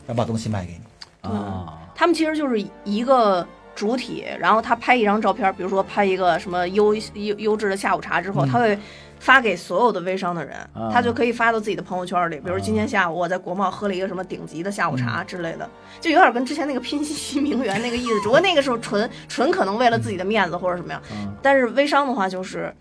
[0.07, 0.79] 然后把东西卖给你。
[1.23, 8.79] 啊，他们其实就是一个主体，然后他拍一张照片，比如说拍一个什么优优优质的下午茶之后，嗯他会
[9.19, 12.37] 发给所有的微商的人，啊他就可以发到自己的朋友圈里。
[12.41, 15.69] 比如今天下午我在国贸喝了一个什么顶级的下午茶之类的，
[16.01, 22.75] 就有点跟之前那个拼夕夕名媛那个意思，只不过那个时候纯纯可能为了自己的面子或者什么样，嗯但是微商的话就是。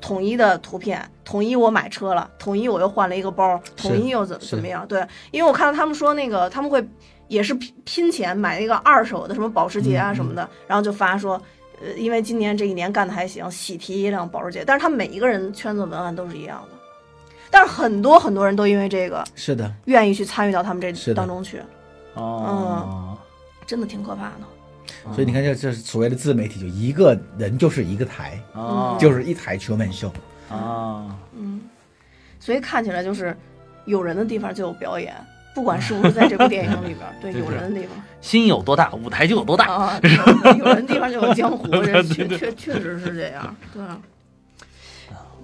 [0.00, 4.86] 统一的图片，统一我买车了，统一我又换了一个包，统一又怎么怎么样？
[4.86, 6.80] 对，因为我看到他们说那个他们会
[7.28, 11.40] 也是拼拼钱买一个二手的什么保时捷啊什么的，然后就发说，
[11.80, 14.64] 呃，因为今年这一年干的还行，喜提一辆保时捷。
[14.66, 16.76] 但是他每一个人圈子文案都是一样的，
[17.50, 21.62] 但是很多很多人都因为这个是的，愿意去参与到他们这当中去，
[22.14, 23.16] 哦，
[23.66, 25.12] 真的挺可怕的。
[25.14, 30.10] 所以你看，这这是所谓的自媒体，就一个人就是一个台，哦，就是一台车门秀。
[30.50, 31.60] 啊，嗯，
[32.40, 33.36] 所以看起来就是
[33.84, 35.14] 有人的地方就有表演，
[35.58, 37.96] 不管是不是在这部电影里边儿， 对对有人的地方。
[38.20, 39.66] 心有多大，舞台就有多大。
[39.66, 40.00] 啊，
[40.56, 43.82] 有人的地方就有江湖， 这确确确实是这样，对。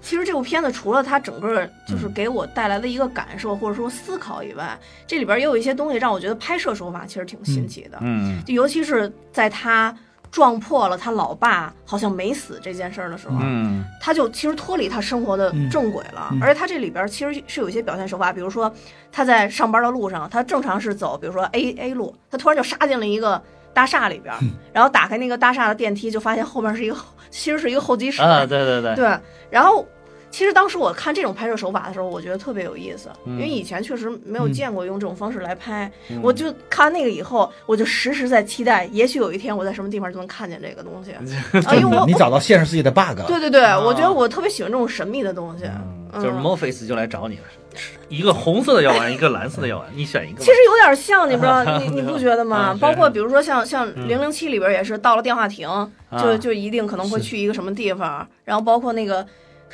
[0.00, 8.40] 其实这部片子除了它整个就是给我带来的一个感受或者说思考以外，这里边也有一些东西让我觉得拍摄手法其实挺新奇的，嗯。
[8.44, 9.92] 就尤其是在他
[10.34, 13.84] 撞破了他老爸好像没死这件事儿的时候，嗯。
[14.00, 16.40] 他就其实脱离他生活的正轨了，嗯。
[16.40, 18.72] 嗯而且他这里边其实是有一些表现手法，比如说
[19.12, 23.40] 他在上班的路上，他正常是走，比如说 A A 路，他突然就杀进了一个
[23.72, 24.40] 大厦里边儿，
[24.72, 26.96] 然后打开那个大厦的电梯，就发现后面是一个，
[27.30, 28.20] 其实是一个候机室。
[28.20, 29.16] 啊，对对对，对，
[29.50, 29.86] 然后
[30.34, 35.88] 其实当时我看这种拍摄手法的时候，我觉得特别有意思，嗯因为以前确实没有嗯见过用这种方式来拍。
[36.10, 41.12] 嗯我就看完那个以后，我就时时在期待，也许有一天我在什么地方就能看见这个东西。
[41.64, 43.26] 啊，因为我你找到现实世界的 bug 了。
[43.28, 45.66] 对对对，啊我觉得我特别喜欢这种神秘的东西。
[46.12, 47.42] 嗯，就是嗯 Morpheus 就来找你了，
[48.08, 50.40] 一个红色的药丸，一个蓝色的药丸，你选一个。
[50.40, 55.68] 其实有点像，你不知道，你你不觉得吗 包括比如说像像嗯零零七里边也是，到了电话亭
[56.10, 59.24] 就啊就一定可能会去一个什么地方，然后包括那个。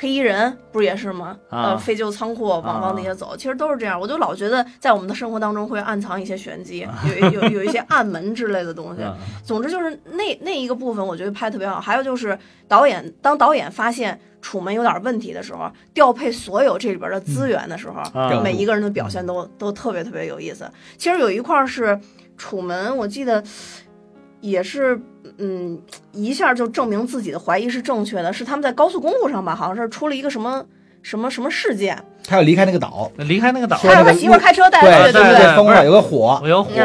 [0.01, 1.37] 黑衣人不是也是吗？
[1.47, 3.99] 啊呃，废旧仓库往往那些走，其实都是这样。
[3.99, 6.87] 我就老觉得在我们的生活当中会暗藏一些玄机，
[7.21, 9.03] 有有有一些暗门之类的东西。
[9.03, 11.79] 嗯总之就是那那一个部分，我觉得拍得特别好。
[11.79, 12.35] 还有就是
[12.67, 20.67] 导演，当导演发现楚门有点问题的时候，调配所有这里边的资源的时候，啊每一个人的表现都都特别特别有意思。
[20.97, 21.99] 其实有一块儿是
[22.37, 23.43] 楚门，我记得
[24.41, 24.99] 也是，
[25.37, 25.79] 嗯，
[26.11, 30.65] 一下就证明自己的怀疑是正确的，是他们在高速公路上吧，好像是出了一个什么
[31.01, 35.55] 什么什么事件，他要离开那个岛，离开那个岛，他让他媳妇儿开车带对他去，对不对？
[35.55, 36.39] 疯了，有个火。
[36.43, 36.83] 我，有火对，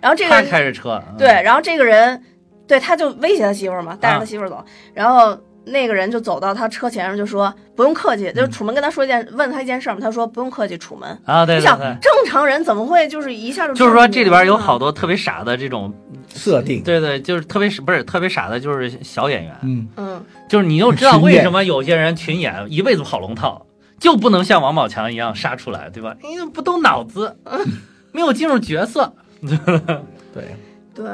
[0.00, 1.16] 然后这个他个开着车，嗯。
[1.18, 2.22] 对，然后这个人，
[2.66, 4.64] 对，他就威胁他媳妇儿嘛，带着他媳妇儿走，
[4.94, 11.18] 然后那个人就走到他车前上就说不用客气，就是楚门跟他说一件，问他一件事儿嘛，他说不用客气，楚门。
[11.24, 15.92] 啊，对你想对对，正常人怎么会就是一下就就是说这里边有好多多特别傻的这种，
[16.28, 20.24] 设定，对对，就是特别不是特别傻的，就是小演员，嗯，嗯。
[20.48, 23.66] 就是你又知道为什么有些人群演一辈子跑龙套，
[23.98, 26.16] 就不能像王宝强一样杀出来，对吧？
[26.22, 27.36] 因为不动脑子，
[28.12, 29.12] 没有进入角色，
[30.32, 30.44] 对，
[30.94, 31.04] 对，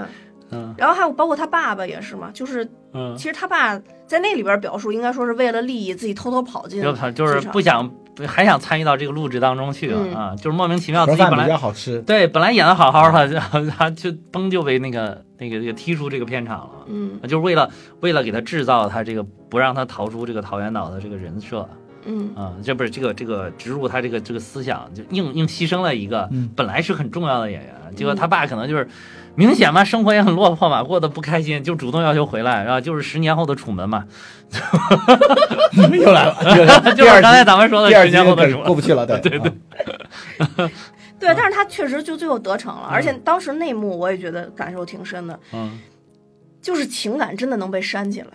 [0.50, 0.74] 嗯。
[0.76, 7.90] 然后还有包括他爸爸也是嘛，就是嗯，其实他爸在那里边表述应该说是为了利益自己偷偷跑进就他就是不想
[8.26, 10.14] 还想参与到这个录制当中去嗯。
[10.14, 16.70] 啊，就是莫名其妙自己本来较好吃，对本来演的好好的， 然后他就崩就被那个那个给踢出这个片场了。
[16.88, 17.20] 嗯。
[17.22, 21.68] 就是为了为了给他制造他这个不让他逃出这个桃源岛的这个人设
[22.04, 22.34] 嗯。
[22.34, 26.50] 啊、这不是这个这个植入他这个这个思想，就硬硬牺牲了一个嗯。
[26.54, 28.86] 本来是很重要的演员，结果他爸可能就是
[29.34, 34.04] 明显嘛，生活也很落魄嘛，过得不开心，就主动要求回来，然后就是十年后的楚门嘛，
[35.92, 38.66] 又来了，又来了就第二是刚才咱们说的十第二年后的楚门。
[38.66, 38.74] 过。
[38.74, 39.18] 不去了，对。
[39.20, 39.52] 对 对。
[40.38, 40.48] 啊
[41.18, 45.78] 对，但是他确实就最后得逞了，而且当时内幕我也觉得感受挺深的，嗯。
[46.60, 48.28] 就是情感真的能被煽起来，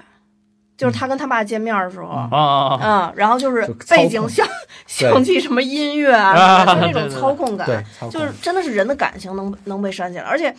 [0.77, 2.07] 就是他跟他爸见面的时候。
[2.07, 2.39] 嗯哦哦
[2.71, 4.45] 哦，嗯，然后就是背景像
[4.85, 10.55] 响起什么音乐啊，就那种操控感，就是真的是人的感情能能被煽起来，而且嗯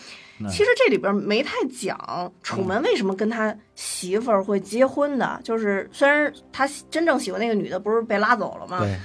[0.49, 8.79] 其实这里边没太讲楚门为什么跟他媳妇儿会结婚的，就是虽然他真正喜欢那个女的不是被拉走了吗？
[8.79, 8.97] 对，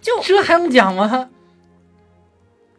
[0.00, 1.28] 就这还用讲吗？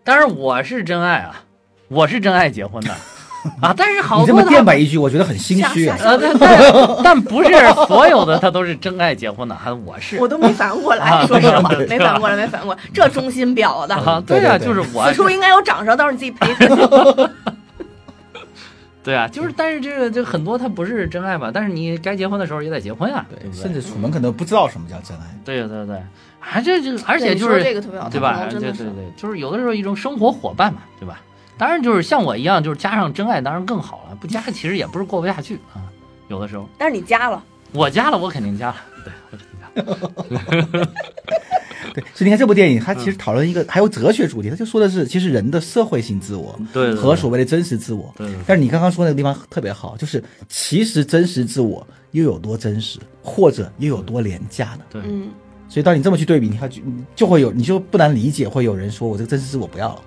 [0.03, 1.43] 当然我是真爱啊，
[1.89, 2.91] 我是真爱结婚的。
[3.59, 5.97] 啊，但是好你这么多他垫吧一句，我觉得很心虚啊。
[5.99, 7.49] 但但但不是
[7.87, 10.19] 所有的他都是真爱结婚的，还我是。
[10.19, 17.31] 我都没反应过来，啊说实话，没反应过来，没反应过来，这 中心表的，啊，对啊，就是我此处应该有掌声，到时候你自己赔他。
[19.03, 23.61] 对啊，就是但是这个这很多他不是真爱嘛，但是你该结婚的时候也得结婚啊，对对，不对？
[23.61, 25.23] 甚至楚门可能不知道什么叫真爱。
[25.43, 26.01] 对对对，
[26.39, 28.45] 还这这而且就是这个特别好，对吧？
[28.49, 31.19] 对对对，就是有的时候一种生活伙伴嘛，对吧？
[31.57, 35.81] 当然就是像我一样，就是加上真爱当然更好了，不加其实也不是过不下去啊。
[36.27, 37.43] 有的时候但是你加了，
[37.73, 39.39] 我加了，我肯定加了，对。
[41.93, 48.13] 对，所以你看这部电影，它其实讨论一个还有哲学主题，它就说的是其实人的社会性自我对和所谓的真实自我。
[48.17, 54.85] 对对但是你刚刚说那个地方特别好，就是其实真实自我又有多真实，或者又有多廉价呢？
[54.89, 55.29] 对，嗯，
[55.67, 56.81] 所以当你这么去对比，你看就
[57.15, 60.01] 就会有你就不难理解，会有人说我这个真实自我不要了，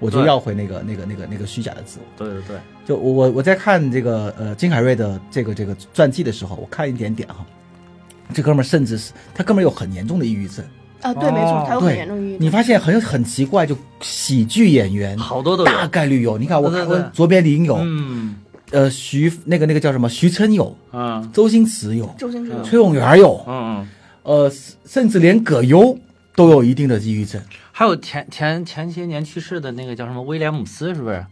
[0.00, 2.24] 我就要回那个那个那个那个虚假的自我。
[2.24, 7.46] 对对对，就我我我在看这个呃金凯瑞的这个这个传记的时候，我看一点点哈，
[8.32, 10.64] 这哥们儿甚至是他哥们儿有很严重的抑郁症。
[11.02, 15.64] 啊，对，没错哦，他有很严重抑郁症你发现很很奇怪，就喜剧演员好多都。
[15.64, 16.38] 大概率有。
[16.38, 18.36] 你看我看过卓别林有，嗯
[18.70, 23.88] 呃徐那个那个叫什么徐峥有，嗯周星驰有，周星驰有崔永元有，嗯嗯，
[24.22, 24.52] 呃
[24.86, 25.98] 甚至连葛优
[26.34, 27.40] 都有一定的抑郁症。
[27.72, 31.26] 还有前前前些年去世的那个叫什么威廉姆斯，是不是？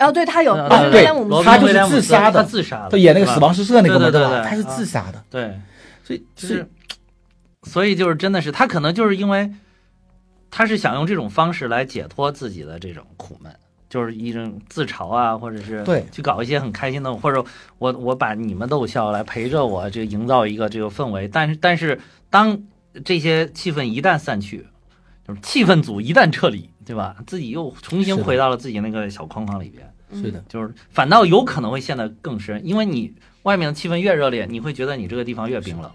[0.00, 4.10] 哦，对他有，啊对威廉姆斯他就是自杀的他自杀的，他演那个死亡诗社那个嘛，吧？
[4.10, 5.54] 对对对对他是自杀的，对，
[6.12, 6.68] 所以就是是，
[7.70, 9.50] 所以就是真的是他可能就是因为
[10.50, 13.54] 他是想用这种方式来解脱自己的这种苦闷，
[13.88, 17.44] 就是一种自嘲啊，或者是对去搞一些很开心的，或者
[17.78, 21.28] 我我把你们逗笑来陪着我，这个营造一个这个氛围。
[21.28, 21.98] 但是但是
[22.28, 22.62] 当
[23.04, 24.66] 这些气氛一旦散去，
[25.26, 27.16] 就是气氛组一旦撤离，对吧？
[27.26, 29.88] 自己又重新回到了自己那个小框框里边。
[30.14, 35.90] 是的，就是反倒有可能会陷得更深，因为你外面的气氛越热烈，你会觉得你这个地方越冰冷。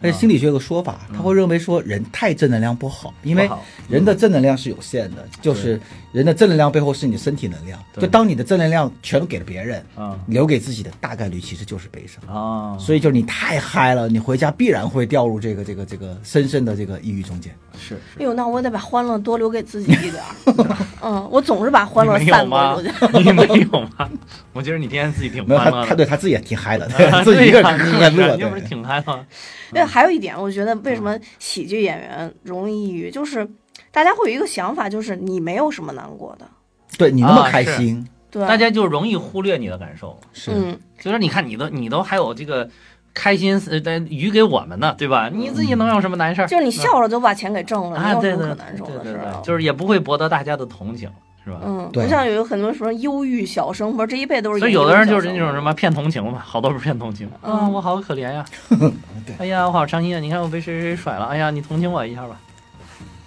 [0.00, 3.50] 而且心理学有个说法，他会认为说人太正能量不好，因为
[3.88, 5.80] 人的正能量是有限的，就是
[6.12, 7.78] 人的正能量背后是你的身体能量。
[7.98, 12.22] 就当你的正能量全都给了别人，啊留给自己的大概率其实就是悲伤。
[12.34, 17.54] 啊，所以就是你太嗨了，你回家必然会掉入这个这个这个深深的这个抑郁中间。
[17.80, 20.76] 是哎呦，那我得把欢乐多留给自己一点儿。
[21.02, 23.22] 嗯，我总是把欢乐你有散播吗出去。？
[23.22, 24.10] 你没有吗？
[24.52, 28.36] 我觉得你天天自己挺没有他，欢乐的，他对他自己也挺嗨的，啊 自己一个人很乐。
[28.36, 29.24] 你不是挺嗨吗？
[29.72, 33.48] 对，还有一点，我觉得为什么喜剧演员容易抑郁，就是
[33.90, 36.46] 大家会有一个想法，就是你没有什么难过的。
[36.96, 40.18] 对你那么开心，对，大家就容易忽略你的感受。
[40.32, 42.68] 是嗯，所以说，你看你都你都还有这个
[43.14, 45.28] 开心呃的余给我们呢，对吧？
[45.32, 46.46] 你自己能有什么难事儿？
[46.46, 49.40] 就是你笑着就把钱给挣了，啊，对对你有什么可难受对对的事儿？
[49.42, 51.10] 就是也不会博得大家的同情，
[51.44, 51.60] 是吧？
[51.64, 54.58] 嗯，对不像有很多什么忧郁小生，不是这一辈子都是。
[54.60, 58.44] 所以有的人就是那种什么，骗同情嘛，好多是骗同情啊，嗯我好可怜呀
[59.26, 60.20] 对，哎呀，我好伤心啊！
[60.20, 62.40] 你看我被谁谁谁甩了，哎呀，你同情我一下吧，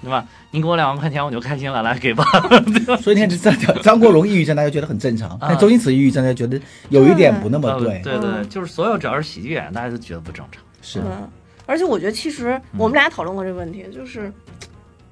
[0.01, 0.25] 对吧？
[0.51, 2.23] 你给我两万块钱我就开心了，来给吧。
[3.01, 8.01] 所以你看张张张国荣抑郁症，大家觉得很正常，但周星驰抑郁症，大家觉得有一点不那么对对。
[8.01, 10.61] 对对，嗯就是所有只要是喜剧演员，大家都觉得不正常。
[10.81, 11.29] 是嗯，
[11.65, 14.31] 而且我觉得其实嗯我们俩讨论过这个问题，就是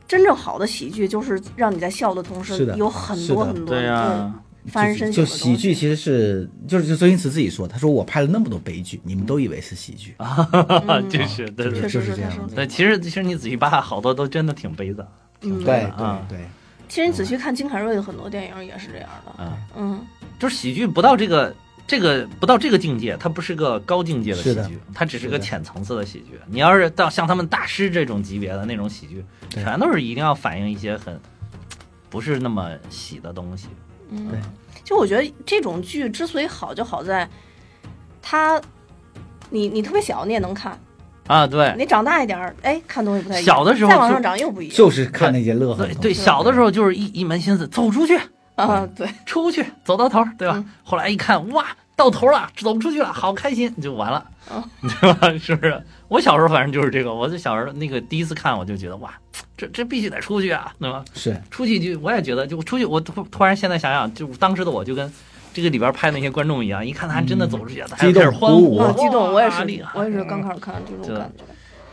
[0.08, 4.34] 真正好的喜剧，就是让你在笑的同时有很多很多对呀，
[4.70, 5.30] 发人深省就。
[5.30, 11.82] 喜剧其实是就是就周星驰自己说，他说我拍了那么多悲剧，你们都以为是喜剧，嗯就是对对确对。
[11.82, 15.06] 实他说就是这样子对，其实其实你仔细扒，好多都真的挺悲的。
[15.42, 16.46] 嗯，对啊对对，
[16.88, 19.44] 其实你仔细看金凯瑞的很多电影也是这样的。
[19.44, 20.02] 啊，嗯，
[20.38, 21.56] 就是喜剧不到这个
[21.88, 26.40] 这个不到这个境界，它不是个高境界的喜剧，它只是个浅层次的喜剧。
[26.48, 31.20] 你要是到像他们大师这种级别的那种喜剧，全都是一定要反映一些很
[32.10, 33.68] 不是那么喜的东西。
[34.10, 34.28] 嗯。
[34.30, 34.40] 对，
[34.84, 37.28] 就我觉得这种剧之所以好，就好在
[38.22, 38.62] 它，
[39.50, 40.80] 你你特别小你也能看，
[41.28, 41.74] 啊，对。
[41.78, 43.56] 你长大一点儿，哎，看东西不太一样。
[43.58, 44.76] 小的时候再往上涨又不一样。
[44.76, 48.20] 就是看那些乐呵对对，小的时候就是一一门心思走出去，
[48.56, 50.56] 啊，对，出去走到头，对吧？
[50.58, 50.66] 嗯。
[50.84, 51.66] 后来一看，哇，
[52.00, 54.64] 到头了，走不出去了，好开心，就完了，嗯
[55.02, 55.38] 对吧？
[55.38, 55.84] 是不是？
[56.08, 59.12] 我小时候反正就是这个，我就小时候那个第一次看，我就觉得哇，
[59.58, 61.04] 这这必须得出去啊，对吧？
[61.14, 65.12] 是出去就我也觉得，就出去，我突突然现在想想，就当时的我就跟
[65.54, 71.44] 这个里边拍那些观众一样，一看他真的走出去，大家激动开始欢呼，啊，激动，我也是厉害，我也是刚开始看这种对感觉。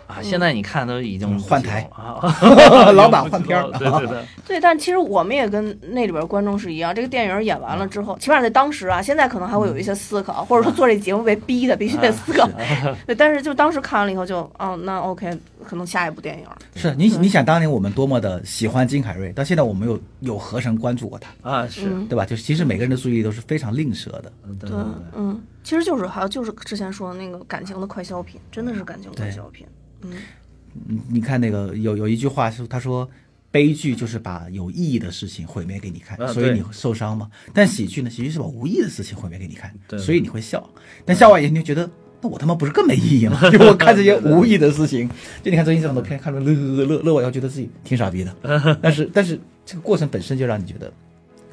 [0.06, 0.22] 啊！
[0.22, 2.20] 现在你看都已经嗯换台啊，
[2.92, 12.48] 老板换片儿对对对， 对，但其实我们也跟那里边观众是一样，这个电影演完了之后，起码在当时啊，现在可能还会有一些思考，或者说做这节目被逼的必须得思考。
[13.06, 16.44] 对，但是就当时看完了以后就，哦，那 OK，可能下一部电影。
[16.74, 22.24] 是，你你想当年我们多么的喜欢金凯瑞，到现在我们有有何曾关注过他，啊是，嗯，对吧？
[22.24, 24.32] 就是其实每个人的注意力都是非常吝啬的。
[24.60, 24.78] 对对，
[25.16, 29.66] 嗯，其实就是还有就是之前说的那个感情的快消品，真的是感情快消品。
[30.02, 30.12] 嗯，
[30.86, 33.08] 你你看那个有有一句话是他说。
[33.48, 37.30] 悲剧就是把有意义的事情毁灭给你看，啊所以你会受伤嘛。
[37.54, 40.68] 但喜剧呢，喜剧是把无意义的事情毁灭给你看，对所以你会笑。
[41.06, 41.88] 但笑完以后你就觉得，
[42.20, 43.40] 那我他妈不是更没意义吗？
[43.48, 45.08] 就我看这些无意义的事情，
[45.42, 50.92] 就你看周星驰很多片看着乐乐乐乐完以后觉得自己挺傻逼的，但是但是这个过程本身就让你觉得，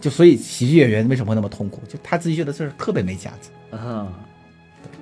[0.02, 1.82] 就所以喜剧演员为什么会那么痛苦？
[1.88, 4.12] 就他自己觉得这是特别没价值，啊，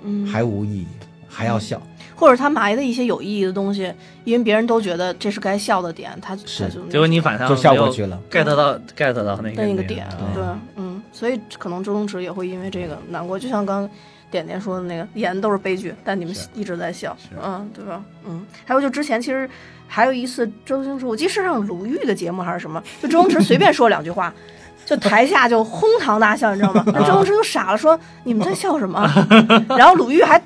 [0.03, 0.87] 嗯，还无意义，
[1.27, 1.81] 还要笑。
[2.21, 3.91] 或者他埋的一些有意义的东西，
[4.25, 10.43] 因为别人都觉得这是该笑的点，他是他就结果你反向就笑过去了 get 到 get 到那个那个点，啊对，
[10.75, 13.89] 嗯，所以可能周星驰也会因为这个难过，就像刚
[14.29, 18.03] 点点说的那个，演的都是悲剧，但你们一直在笑，嗯，对吧？
[18.27, 19.49] 嗯，还有就之前其实
[19.87, 24.31] 还有一次周星驰，我记得是上鲁豫的节目还是什么，就周星驰随便说两句话。
[24.83, 26.83] 就台下就哄堂大笑，你知道吗？
[26.87, 28.99] 那周星驰就傻了，说你们在笑什么？
[29.77, 30.40] 然后鲁豫还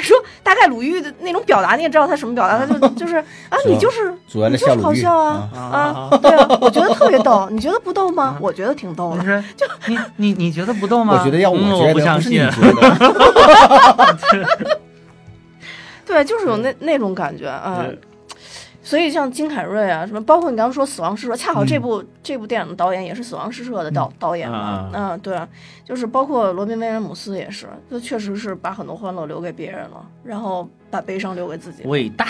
[0.00, 3.24] 还说，大概鲁豫的那种表达，你也知道他什么表达，他就 就是啊，
[3.66, 8.36] 你就是你就好笑啊啊啊，对啊，我觉得特别逗， 你觉得不逗吗？
[8.40, 9.18] 我觉得挺逗的。
[9.18, 9.42] 你说
[9.86, 11.18] 你你你觉得不逗吗？
[11.18, 12.50] 我觉得要我嗯觉得，我不相不是你信。
[12.50, 12.80] 觉得。
[16.06, 17.84] 对，就是有那那种感觉啊。
[17.86, 17.98] 对
[18.82, 24.88] 所以像金凯瑞啊，什么，包括你刚刚说《死亡诗社》，恰好这嗯部、这部电影的导演也是《死亡诗社》的导、导演嘛。
[24.94, 25.38] 嗯嗯，对，
[25.84, 31.82] 就是包括罗宾威廉姆斯也是，就确实是把很多欢乐留给别人了，然后把悲伤留给自己。
[31.84, 32.26] 伟大，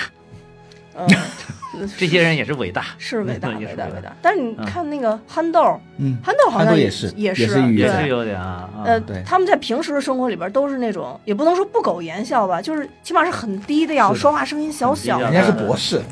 [0.96, 1.06] 嗯，
[1.96, 4.12] 这些人也是伟大， 是伟大，也是伟伟大，伟大。
[4.20, 7.74] 但是你嗯看那个憨豆，嗯，憨豆好像也是也也是对。
[7.74, 8.68] 也是有点啊。
[8.74, 8.82] 啊。
[8.84, 13.94] 呃对，他们在平时的生活里边都是那种，也不能说不苟言笑吧，就是起码是很低的。
[14.14, 16.02] 说话声音小小人家是博士，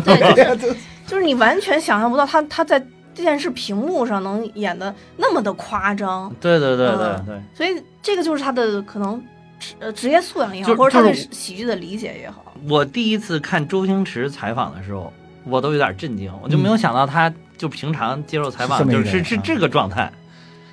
[0.00, 0.76] 对，就是
[1.06, 2.82] 就是你完全想象不到他他在
[3.14, 7.24] 电视屏幕上能演的那么的夸张，对对对对嗯。
[7.26, 9.22] 对，所以这个就是他的可能
[9.58, 12.44] 职呃职业素养也好，或者他对喜剧的理解也好。
[12.68, 15.12] 我第一次看周星驰采访的时候，
[15.44, 20.10] 我都有点震惊，我就没有想到他就平常接受采访就是是这个状态，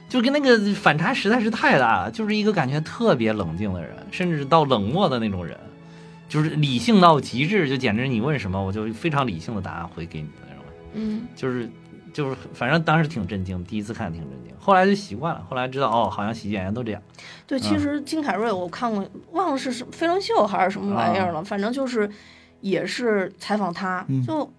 [0.07, 5.57] 就跟那个反差实在是太大了，就是一个感觉特别冷静的人，甚至到冷漠的那种人，
[6.29, 10.63] 就是理性到极致，就简直你问什么我就非常理性的答案回给你的那种，
[10.93, 11.27] 嗯。
[11.35, 11.69] 就是
[12.13, 17.01] 就是反正当时挺震惊，第一次看挺震惊，后来就习惯了，后来知道哦，好像喜剧演员都这样，
[17.45, 22.09] 对，其实金凯瑞我看过，忘了是什么飞轮秀还是什么玩意儿了，反正就是
[22.61, 24.23] 也是采访他，嗯。
[24.23, 24.51] 就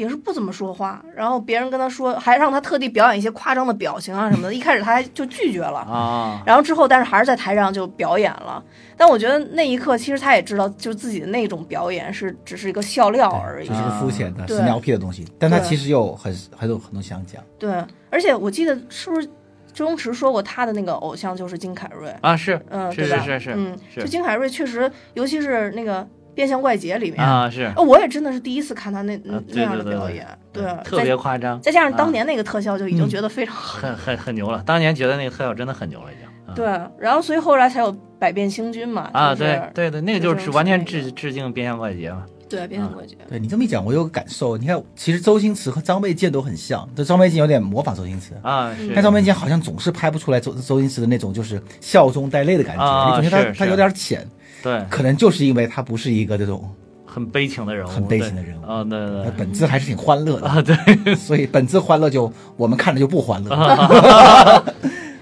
[0.00, 5.80] 也是不怎么说话，然后别人跟他说，还让他特地表演一些夸张的表情啊什么的，一开始他还就拒绝了。
[5.80, 8.64] 啊，然后之后，但是还是在台上就表演了。
[8.96, 13.74] 但我觉得那一刻，其实他也知道，就自己的那种表演是只是一个笑料而已就。
[13.74, 17.42] 是个肤浅的、对屎尿屁的东西，但他其实又很很有很多想讲。
[17.58, 19.28] 对，而且我记得是不是
[19.74, 22.10] 周星驰说过他的那个偶像就是金凯瑞？
[22.22, 23.22] 啊是嗯，是对吧？
[23.22, 26.02] 是是是嗯，就金凯瑞确实，尤其是那个
[26.40, 33.78] 《变相怪杰》里面，啊是，呃我也真的是第一次看他那、啊那样的表演，对，特别夸张，再再加上当啊年那个特效，就已经嗯觉得非常好。
[33.78, 36.24] 很很很牛了，当年觉得那个特效真的很牛了，已经。
[36.24, 36.66] 啊对，
[36.98, 42.24] 然后所以后来才有百变星君嘛，啊，对对对，那个就就是是完全致致敬《变相怪杰》嘛。
[42.48, 44.56] 对变相怪杰，对你这么一讲，我有个感受。
[44.58, 48.90] 你看，其实周星驰和张卫健都很像，这张卫健有点模仿周星驰，啊，是。
[48.92, 54.26] 但张卫健好像总是拍不出来周周星驰的那种就是笑中带泪的感觉，总觉得他他有是点浅，
[54.62, 54.82] 对。
[54.88, 56.68] 可能就是因为他不是一个这种，
[57.06, 58.66] 很悲情的人物，很悲情的人物。
[58.66, 59.32] 啊，对对对。
[59.36, 61.14] 本质还是挺欢乐的，啊，对。
[61.14, 63.54] 所以本质欢乐就我们看着就不欢乐。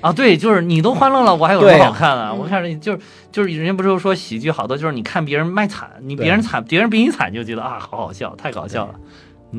[0.00, 2.28] 啊，对，就是你都欢乐了，我还有什么好看的？
[2.28, 2.38] 嗯。
[2.38, 2.98] 我看着就是
[3.32, 8.94] 就是人家不是说喜剧好多就是你看别人卖惨，你别人惨，别人比你惨就觉得啊好好笑，太搞笑了，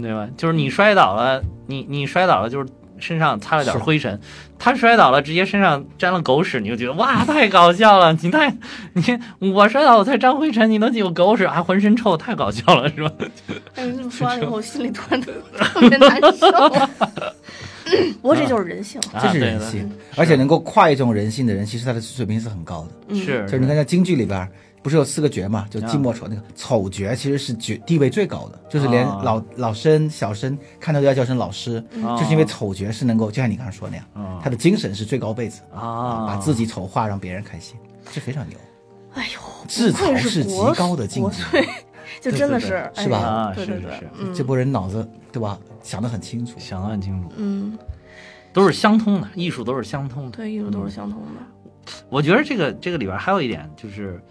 [0.01, 0.27] 对吧？
[0.37, 2.65] 就是你摔倒了，你你摔倒了就是
[2.99, 4.19] 身上擦了点灰尘，
[4.57, 8.53] 他摔倒了直接身上沾了狗屎，你就觉得哇 太搞笑了，你太
[8.93, 11.47] 你我摔倒我才沾灰尘，你能有狗屎？
[11.47, 13.11] 还浑身臭，太搞笑了是吧？
[13.75, 15.31] 哎，你这么说完了以后，我心里突然特
[15.79, 16.49] 别难受。
[18.21, 22.89] 不过这就是人性，啊这是人性，而且能够跨越这种人性的人，其实他的水平是很高的。
[23.07, 23.43] 嗯是。
[23.45, 24.47] 就是你看在京剧里边儿，
[24.81, 25.65] 不是有四个角嘛？
[25.69, 37.75] 就寂寞丑那个丑角，其实是角地位最高的，就是连啊老老生、小生看到都要叫声老师，啊就是因为丑角是能够，就像你刚才说那样，啊他的精神是最高辈子，啊，把自己丑化让别人开心，
[38.11, 38.57] 这非常牛。
[39.13, 41.41] 哎呦，自不愧嘲是极高的境界，
[42.21, 45.59] 就真的对对是哎是吧啊对对对是是是，嗯这波人脑子对吧？
[45.83, 46.53] 想得很清楚。
[46.59, 47.77] 想得很清楚，嗯，
[48.53, 50.37] 都是相通的，艺术都是相通的。
[50.37, 51.93] 对，艺术都是相通的。
[52.09, 54.21] 我觉得这个这个里边还有一点就是，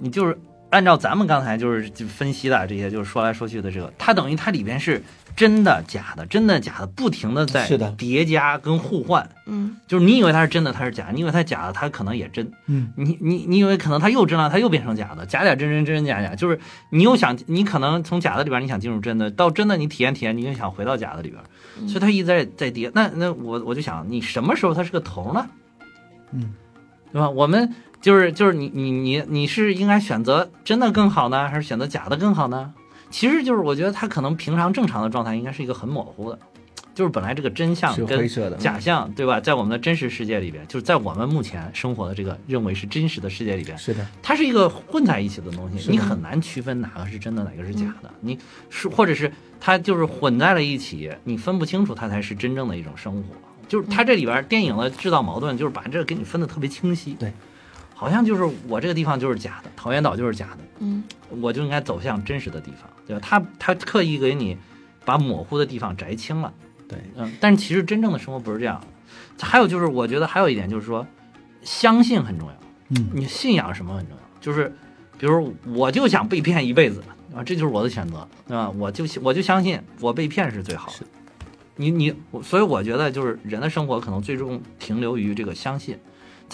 [0.00, 0.38] 你就是
[0.70, 5.02] 按照咱们刚才就是就分析的这些，就是说来说去的这个，它等于它里边是
[5.36, 9.28] 真的假的，真的假的，不停的在叠加跟互换。
[9.46, 12.50] 嗯就是你以为它是真的，它是假；你以为它假的，它可能也真。
[12.66, 16.34] 嗯，你你你以为可能它又真了，它又变成假的，假假真真真真假假。
[16.34, 16.58] 就是
[16.90, 21.40] 你又想，你可能从假的里边你想进入真的，到真的你体验体验，你又想回到假的里边，
[21.80, 22.90] 嗯所以它一直在在叠。
[22.94, 25.46] 那那我我就想，你什么时候它是个头呢？
[26.32, 26.52] 嗯，
[27.12, 27.28] 对吧？
[27.28, 27.72] 我们
[28.04, 32.74] 就是就是你你你你是应该选择真的更好呢，还是选择假的更好呢？
[33.10, 36.38] 其实就是我觉得他可能平常正常的状态应该是一个很模糊的，
[36.94, 38.28] 就是本来这个真相跟
[38.58, 39.40] 假象，对吧？
[39.40, 48.10] 在我们的真实世界里边，就是在我们目前生活的这个认为是真实的世界里边，是的，它是一个混在一起的东西，你很难区分哪个是真的，哪个是假的。
[48.20, 48.38] 你
[48.68, 53.34] 是或者是它就是混在了一起，你分不清楚，它才是真正的一种生活。
[53.66, 57.14] 就是它这里边电影的制造矛盾，就是把这个给你分得特别清晰。
[57.14, 57.32] 对，
[57.94, 61.02] 好像就是我这个地方就是假的，桃源岛就是假的，嗯
[61.40, 63.20] 我就应该走向真实的地方，对吧？
[63.22, 64.58] 他他刻意给你
[65.04, 66.52] 把模糊的地方摘清了。
[66.86, 68.78] 对，嗯，但是其实真正的生活不是这样。
[69.40, 71.06] 还有就是，我觉得还有一点就是说，
[71.62, 72.54] 相信很重要。
[72.90, 74.70] 嗯，你信仰什么很重要，就是
[75.18, 77.02] 比如我就想被骗一辈子
[77.34, 78.70] 啊，这就是我的选择，对吧？
[78.70, 81.06] 我就我就相信我被骗是最好的。
[81.76, 85.98] 你你，所以我觉得就是人的生活可能最终停留于这个相信，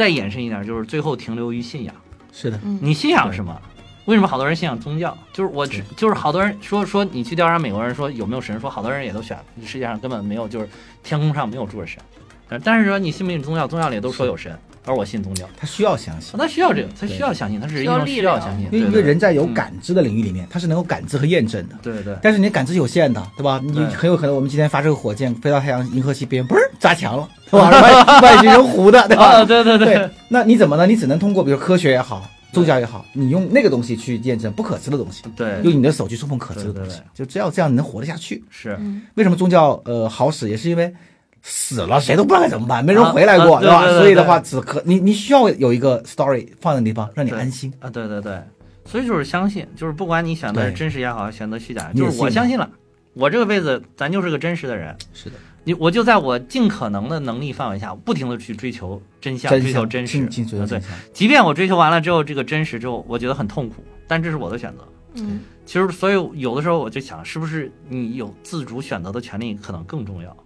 [0.00, 1.94] 再延伸一点就是最后停留于信仰。
[2.32, 3.60] 是的，嗯你信仰什么？
[4.06, 5.14] 为什么好多人信仰宗教？
[5.30, 10.66] 就是我只就是好多人说说你去调查美国人说有没有神，说好多人也都选世界上根本没有，就是
[11.02, 12.02] 天空上没有住着神。
[12.48, 13.66] 但但是说你信不信宗教？
[13.66, 15.48] 宗教里都说有神，而我信宗教。
[15.56, 16.38] 他需要相信。
[16.38, 18.66] 他需要这个，他需要相信，他是一种需要相信。
[18.66, 21.76] 因为因为对对人在有嗯感知的领域里面，他是能够感知和验证的。
[21.82, 23.60] 对对对，但是你感知有限的，对吧？
[23.62, 27.70] 你很有可能我们今天发射个火箭飞到太阳银河系边，嘣儿砸墙了，对吧？
[28.20, 29.24] 外外星人糊的，对吧？
[29.40, 30.86] 啊，对对对，那你怎么呢？
[30.86, 38.42] 你只能通过比如科学也好，宗教也好，你用那个东西去验证不可知的东西，对用你的手去触碰可知的对对东西，就只要这样你能活得下去。
[38.50, 40.92] 是嗯为什么宗教呃好使，也是因为
[41.42, 43.80] 死了谁都不知道该怎么办，没人回来过，啊啊对吧？
[43.80, 47.72] 对对对所以的话，只可你你需要有一个 story 放在地方，让你安心。
[47.80, 48.40] 啊，对对对，
[48.84, 52.68] 所以就是相信，就是不管你选择对真实也好，选择虚假，就是我相信了，
[53.14, 60.26] 我这个辈子咱就是个真实的人，是的，你我就在我尽可能的能力范围下，不停的去追求真相，真追求真实
[60.66, 60.80] 对。
[61.12, 63.76] 即便我追求完了之后，这个真实之后，我觉得很痛苦，
[64.06, 64.84] 但这是我的选择。
[65.14, 70.36] 嗯其实，所以有的时候我就想，是不是你有自主选择的权利可能更重要？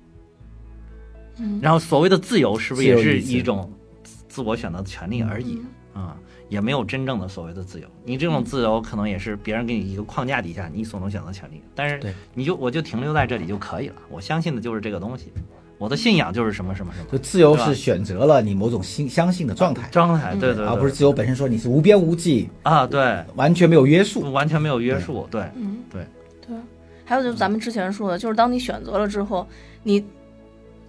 [1.38, 1.58] 嗯。
[1.62, 3.70] 然后，所谓的自由，是不是也是一种
[4.02, 5.60] 自自我选择的权利而已？
[5.92, 6.16] 啊、
[6.48, 7.86] 也没有真正的所谓的自由。
[8.04, 12.12] 你这种自由可能也是别人给你一个框架底下你所能选择的权利，但是对。
[12.34, 13.94] 你就我就停留在这里就可以了。
[14.10, 15.32] 我相信的就是这个东西，
[15.78, 17.06] 我的信仰就是什么什么什么。
[17.12, 24.32] 就自由是选择了你某种信相信的状态，状态，对对对，而不是自由本身说你是无边无际，啊，对，完全没有约束。
[24.32, 25.42] 完全没有约束，对。
[25.54, 26.04] 嗯，对
[26.44, 26.56] 对。
[27.04, 29.46] 还有就是咱们之前说的，就是当你选择了之后，
[29.84, 30.04] 你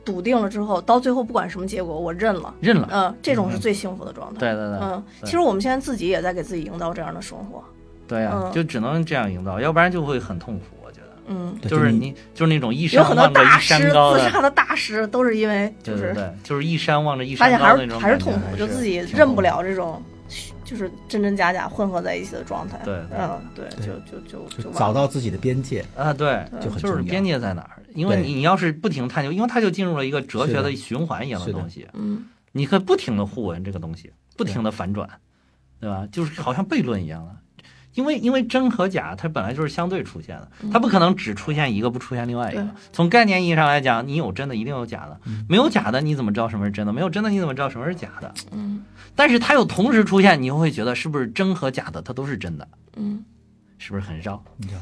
[0.05, 2.53] 笃定了之后，到最后不管什么结果，我认了。
[2.61, 4.39] 认了，嗯，这种是最幸福的状态。
[4.39, 7.63] 对对对，嗯，其实我们现在自己也在给自己营造这样的生活。
[8.07, 10.65] 对呀、嗯就只能这样营造，要不然就会很痛苦。
[10.85, 19.99] 我觉得，嗯，就是你就是那种一有山很多望着一大师山高的，自杀的大师都是因为就是对对对，就是一山望着一山高的那种还是还是痛苦，就自己认不了这种
[20.65, 22.81] 就是真真假假混合在一起的状态。
[22.83, 27.81] 对对嗯，对，就就就找到自己的边界，啊，对，就很就是边界在哪儿？
[27.93, 35.07] 因为你你要是不停探究，因为它就进入了一个哲学的的循环一样的东西，嗯你可以不停的互文这个东西，不停的反转，
[35.79, 36.07] 对吧？
[36.11, 37.35] 就是好像悖论一样的。
[37.95, 42.67] 因为因为真和假，它本来就是相对出现的，它不可能只出现一个，不出现另外一个。
[42.93, 46.93] 从概念意义上来讲，你有真的，一定有假的；嗯没有假的，你怎么知道什么是真的？
[46.93, 48.31] 没有真的，你怎么知道什么是假的？
[48.51, 48.83] 嗯
[49.15, 52.67] 但是它又同时出现，你又会觉得是不是真和假的它都是真的？
[52.97, 53.23] 嗯
[53.77, 54.41] 是不是很绕？
[54.57, 54.81] 你知道，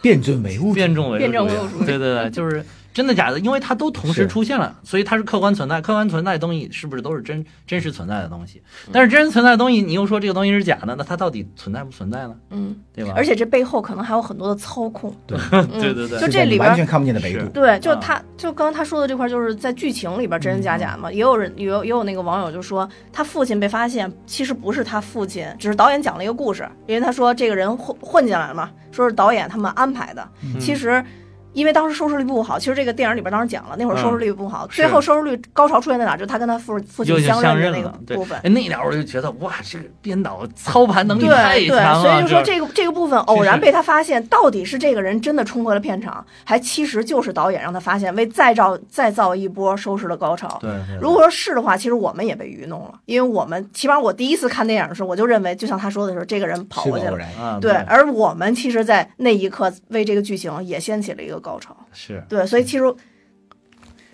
[0.00, 5.80] 辩证唯物辩证唯物主义唯物主义对对对，就是真的假的，因为它都同时出现了，所以它是客观存在。
[5.80, 8.62] 客观存在的东西是不是都是真真实存在的东西？
[8.86, 12.34] 嗯但是真实存在的东西，你又说这个东西是假的，那它到底存在不存在呢？
[12.50, 13.12] 嗯，对吧？
[13.14, 15.14] 而且这背后可能还有很多的操控。
[15.26, 17.48] 对嗯对对对就这里边完全看不见的维是度。
[17.50, 21.12] 对，就啊他，就刚刚他说的这块，就是在剧情里边真真假假嘛。
[21.12, 30.28] 也有人，也有也有那个网友就说，他父亲被发现其实不是他父亲，只是导演讲了一个故事，因为他说这个人混混进来了嘛，说是导演他们安排的。
[30.42, 31.04] 嗯其实。
[31.52, 36.16] 因为当时收视率不好，其实这个电影里边当时讲了，那会儿收视率不好，嗯最后收视率高潮出现在哪？
[36.16, 38.38] 就是他跟他父父亲就相相认的那个部分。
[38.38, 50.58] 哎那点儿我就觉得哇，这个编导操盘能力对太对，强了，所以就说这这个这个部分偶然被他发现，到底是这个人真的冲回了片场，还其实就是导演让他发现，为再造再造一波收视的高潮。
[50.60, 57.58] 对对，如果说是的话，其实我们也被愚弄了，因为我们起码我第一次看电影的时候，我就认为，就像他说的时候，这个人跑过去了。
[57.60, 61.76] 对，而我们其实，在那一刻为这个剧情也掀起了一个高潮。
[61.92, 62.94] 是对，所以其实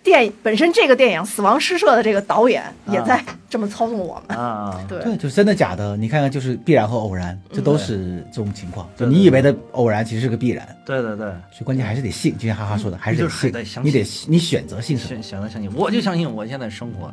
[0.03, 4.37] 电本身这个电影《死亡诗社》的这个导演也在这么操纵我们。
[4.37, 8.87] 啊， 对，对，就是真的假的，你看看就是必然和偶然，这都是这种情况。
[8.97, 15.23] 就你以为的偶然，其实是个必然，对对对，所以关键还是得信，就像哈哈说的，还是得信得相，你得你选择信什选么。
[15.23, 17.13] 选择相信，我就相信我现在生活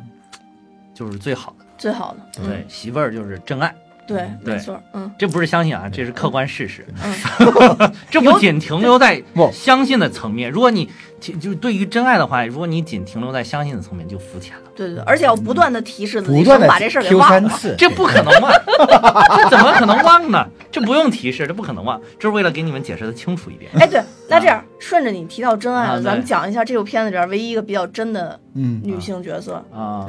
[0.92, 2.42] 就是最好的，最好的。
[2.46, 3.74] 对，媳妇儿就是真爱。
[4.06, 6.86] 对，没错，嗯这不是相信啊，这是客观事实。
[7.02, 9.22] 嗯， 这不仅停留在
[9.52, 10.88] 相信的层面，如果你
[11.20, 14.62] 停就是对于真爱的话，如果你仅停留在相信的层面，就肤浅了。
[14.74, 17.58] 对对对，而且要不断的提示自己，不断的生把这事儿给忘了。
[17.78, 18.52] 这不可能忘，
[19.36, 20.46] 这怎么可能忘呢？
[20.72, 23.70] 这不用提示，这不可能吧，这是为了给你们解释的清楚一点。
[23.74, 29.62] 哎，对，那这样顺着你提到真爱了，啊咱们讲一下这部片子里边唯一一个比较真的嗯，女性角色。
[29.70, 30.08] 啊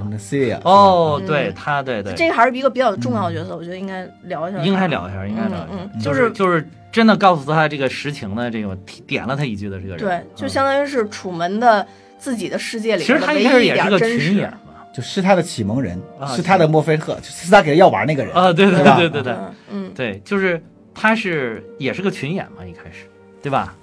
[0.64, 4.60] 哦，嗯对她，对对，这个还是一个比较重要的角色，我觉得应该聊一下。
[4.60, 8.74] 应该聊一下，应该聊一下，就嗯嗯就是是就是真的告诉他这个实情的这个
[9.06, 11.86] 点了他一句的这个人，对，就嗯相当于是楚门的
[12.18, 14.50] 自己的世界里其实他一开始也是个群演。
[14.50, 18.34] 嘛，就是他的启蒙人，啊是他的墨菲特，是他给他药丸那个人。
[18.34, 19.34] 啊，对对对对对对。
[19.34, 20.62] 嗯嗯，对，就是
[20.94, 23.06] 他是也是个群演嘛，一开始，
[23.42, 23.76] 对吧？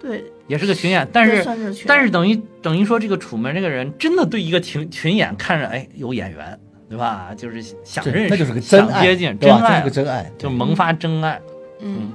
[0.00, 6.58] 对，也是个群演，但是是但是等于等于说这个楚门这个人真的对一个群群演看着哎有眼缘，
[6.88, 7.30] 对吧？
[7.36, 11.40] 就是想认识，这那就是个真爱，想接近，真爱是个真爱，就萌发真爱。
[11.80, 12.12] 嗯，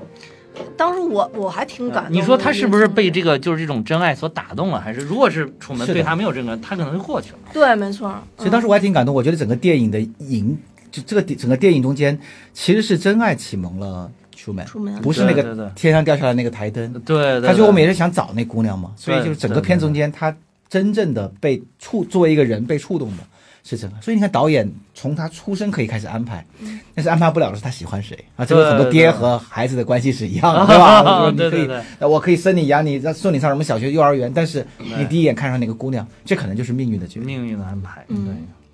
[0.75, 2.19] 当时我我还挺感动的。
[2.19, 3.19] 你说他是不是被这？
[3.19, 4.79] 个就是这种真爱所打动了？
[4.79, 7.37] 还是如果是楚门对他没有这个，他可能就过去了。
[7.51, 8.09] 对，没错。
[8.37, 10.57] 所以当时我还挺感动，我觉得整个电影的影，
[10.89, 12.17] 就这个整个电影中间，
[12.53, 14.65] 其实是真爱启蒙了出门
[15.01, 16.93] 不是那个天上掉下来那个台灯。
[17.05, 20.33] 对，对他说我们对也是想找那姑娘嘛，所以就是整个片中间，他
[20.69, 23.23] 真正的被触作为一个人被触动的，
[23.69, 24.01] 是真的。
[24.01, 28.43] 所以你看，导演从他出生可以开始安排，嗯但是安排不了的是他喜欢谁啊。
[28.43, 31.29] 这个很多爹和孩子的关系是一样的，对吧？
[31.31, 37.27] 你可以对对对，呃我可以生你养你，送你上什么小学、幼儿园，但是你第一眼看上哪个姑娘，这可能就是命运的决定。
[37.27, 38.03] 命运的安排，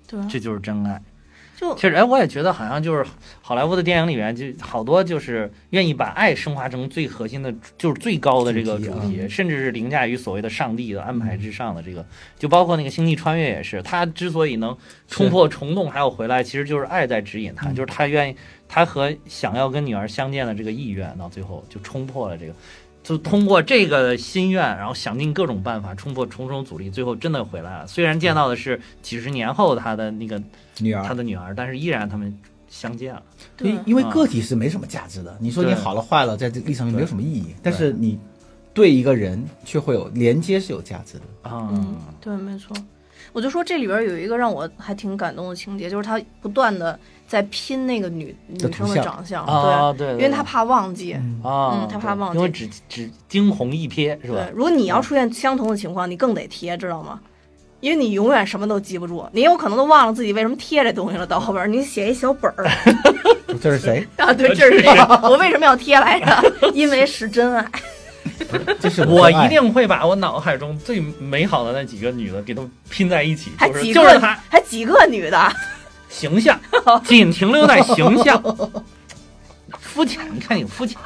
[0.08, 1.00] 对，这就是真爱。
[1.56, 3.04] 就其实，哎，我也觉得好像就是
[3.40, 12.04] 好莱坞的电影里面，就好多就是愿意把爱升华成最核心的，就是最高的这个主题啊，甚至是凌驾于所谓的上帝的安排之上的这个。
[12.38, 14.76] 就包括那个《星际穿越》也是，他之所以能
[15.08, 18.36] 冲破虫洞还有回来，其实就是爱在指引他，嗯就是他愿意，
[18.68, 22.52] 他和想要跟女儿相见的这个意愿，到最后就冲破了这个。
[23.06, 27.86] 就通过这个心愿，然后想尽各种办法冲破重重阻力，最后真的回来了。
[27.86, 30.42] 虽然见到的是几十年后他的那个
[30.80, 32.36] 女儿他的女儿，但是依然他们
[32.68, 33.22] 相见了。
[33.56, 35.38] 对因因为啊个体是没什么价值的。
[35.40, 38.18] 你说你好了坏了，在这个历史上没有什么意义，但是你
[38.74, 41.48] 对一个人却会有连接是有价值的。
[41.48, 42.76] 啊，嗯，对，没错。
[43.36, 51.12] 我就说这里边有一个让我还挺感动的情节，就是他不断的在拼那个女女生的长相，啊，对，对，对因为他怕忘记。
[51.42, 57.20] 啊，嗯他怕忘记因为只只惊鸿一瞥是吧对？，如果你要出现相同的情况，你更得贴，知道吗？
[57.80, 61.26] 因为你永远什么都记不住，你有可能都忘了自己为什么贴这东西了。
[61.26, 62.66] 到后边儿你写一小本儿
[63.60, 64.08] 这是谁？
[64.16, 64.88] 啊，对，这是谁？
[65.22, 66.70] 我为什么要贴来着？
[66.72, 67.70] 因为是真爱。
[68.80, 75.52] 这是我一定会把我脑海中最美好的那几个女的给她拼在一起，还就是几个就是她还几个女的？
[76.08, 76.58] 形象，
[77.04, 78.42] 仅停留在形象，
[79.80, 80.96] 肤浅，你看你肤浅，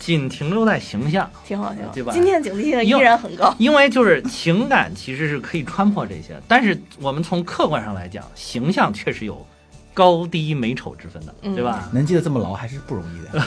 [0.00, 1.90] 仅停留在形象，挺好，挺好。
[1.92, 3.54] 对吧今天警惕性依然很高。
[3.58, 9.46] 因为就是情感其实是可以穿破这些，但是我们从客观上来讲，形象确实有
[9.94, 11.88] 高低美丑之分的，嗯对吧？
[11.92, 13.40] 能记得这么牢还是不容易的。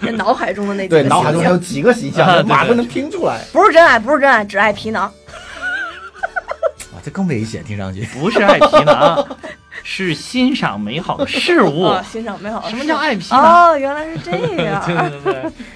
[0.00, 3.44] 这 脑海中的那几对，脑海中还有几个形啊象，马都能拼出来。
[3.52, 5.10] 不是真爱，不是真爱，只爱皮囊。
[6.94, 8.02] 哇，这更危险，听上去。
[8.12, 9.26] 不是爱皮囊，
[9.82, 11.84] 是欣赏美好的事物。
[11.84, 12.70] 啊，欣赏美好的。
[12.70, 13.70] 什么叫爱皮囊？
[13.72, 14.30] 哦，原来是这
[14.64, 14.82] 样。
[14.86, 14.94] 对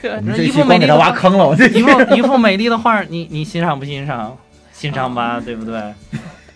[0.03, 4.37] 对对，一幅美丽的挖坑了，我这一幅一幅美丽的画，你你欣赏不欣赏？
[4.73, 5.81] 欣赏吧，对不对？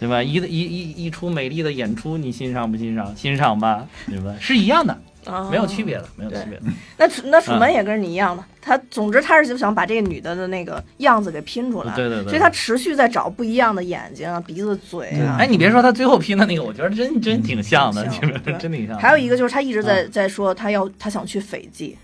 [0.01, 0.23] 对吧？
[0.23, 3.15] 一一一一出美丽的演出，你欣赏不欣赏？
[3.17, 4.35] 欣赏吧，对吧？
[4.41, 4.97] 是一样的，
[5.27, 6.65] 啊没有区别的，没有区别的。
[6.97, 15.37] 那楚那楚门也跟你一样的，他总之他是就想把这个女的的那个样子给拼出来，对对对所以他持续在找不一样的眼睛啊、鼻子、嘴啊。
[15.39, 19.03] 哎，你别说他最后拼的那个，我觉得真真挺像的，其实挺像对真挺像的。
[19.03, 21.97] 还有一个就是他一直在在说他要他想去斐济，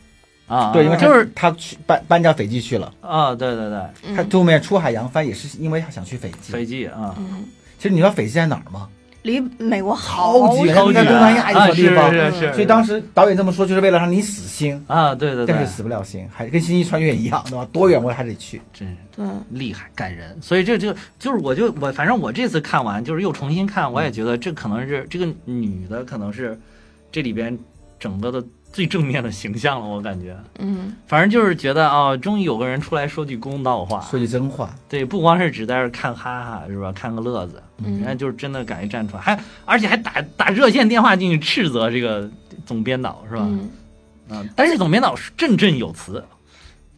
[0.47, 6.53] 啊，对，因为就是他去搬搬家斐济去了，啊，对对对，嗯他后面出海扬帆也是因为他想去斐济。
[6.53, 7.45] 斐济啊，嗯，
[7.78, 8.88] 其实你知道斐济在哪儿吗？
[9.22, 17.66] 离美国好远好远在东南亚一个啊，是小地方是是，所以当时导演这么说，就是为了让你死心，啊，对对对但是，死不了心，还跟《星际穿越》一样，对吧？
[17.72, 18.61] 多远我还得去。
[18.70, 18.97] 真是。
[19.16, 26.61] 对，厉害感人，所以这就就是我就我反正我这次看完就是又重新看，我也觉得这可能是这个女的可能是
[27.11, 27.59] 这里边
[27.99, 28.45] 整个的
[28.75, 30.97] 最正面的形象了，我感觉，嗯。
[31.07, 42.29] 反正就是觉得啊、终于有个人出来说句公道话，说句真话，对，不光是只在这儿看哈哈是吧，看个乐子，人家嗯，就是真的敢于站出来，还而且还打打热线电话进去斥责这个
[42.66, 43.43] 总编导是吧？
[43.45, 43.70] 嗯，
[44.31, 46.25] 嗯，但是总编导是振振有词，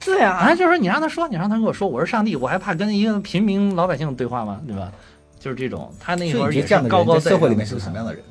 [0.03, 0.33] 对啊。
[0.33, 4.59] 啊，，就是说你让他说，你让他跟我说，我是上帝，我还怕跟一个平民老百姓对话吗？
[4.66, 4.91] 对吧？
[5.39, 8.22] 就是这种，他那会儿也是所以你觉得这样的高高在人在社会里上面是个什么样的人？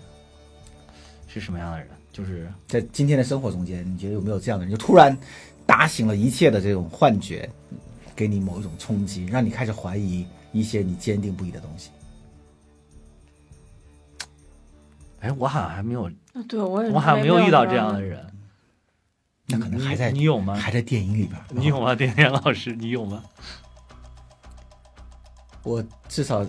[1.27, 1.87] 是什么样的人？
[2.15, 5.17] 就是在今天的生活中间，你觉得有没有这样的人，就突然
[5.65, 7.49] 打醒了一切的这种幻觉，
[8.15, 11.89] 给你某一种冲击，让你开始怀疑一些你坚定不移的东西？
[15.19, 16.09] 哎，我好像还没有，
[16.47, 18.25] 对我也我好像没有遇到这样的人。
[19.47, 20.55] 那可能还在你有吗？
[20.55, 21.37] 还在电影里边。
[21.49, 21.93] 你有吗？
[21.99, 23.21] 电影老师，你有吗？
[25.63, 26.47] 我至少，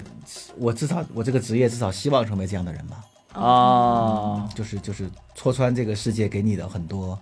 [0.59, 3.05] 我至少我这个职业至少希望成为这样的人吧。
[3.37, 4.49] 哦。
[4.55, 7.19] 就是就是戳穿这个世界给你的很多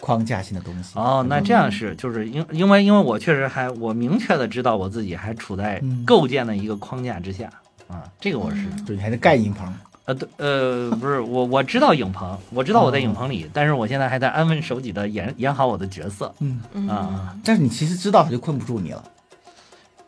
[0.00, 0.98] 框架性的东西。
[0.98, 6.04] 哦，那这样是就是因因为因为我确实还我明确的知道我自己还处在嗯。
[6.04, 7.48] 构建的一个框架之下
[7.88, 9.72] 啊，这个我是就你还在盖影棚，
[10.06, 16.88] 呃对呃不是我我知道影棚，我知道我在影棚里，但是我现在还在安分守己的演演好我的角色嗯，嗯。
[16.88, 19.04] 啊，但是你其实知道他就困不住你了。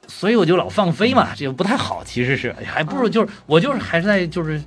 [0.08, 4.62] 所以我就老放飞嘛，这个不太好，其实是哎还不如就是我就是还是在就是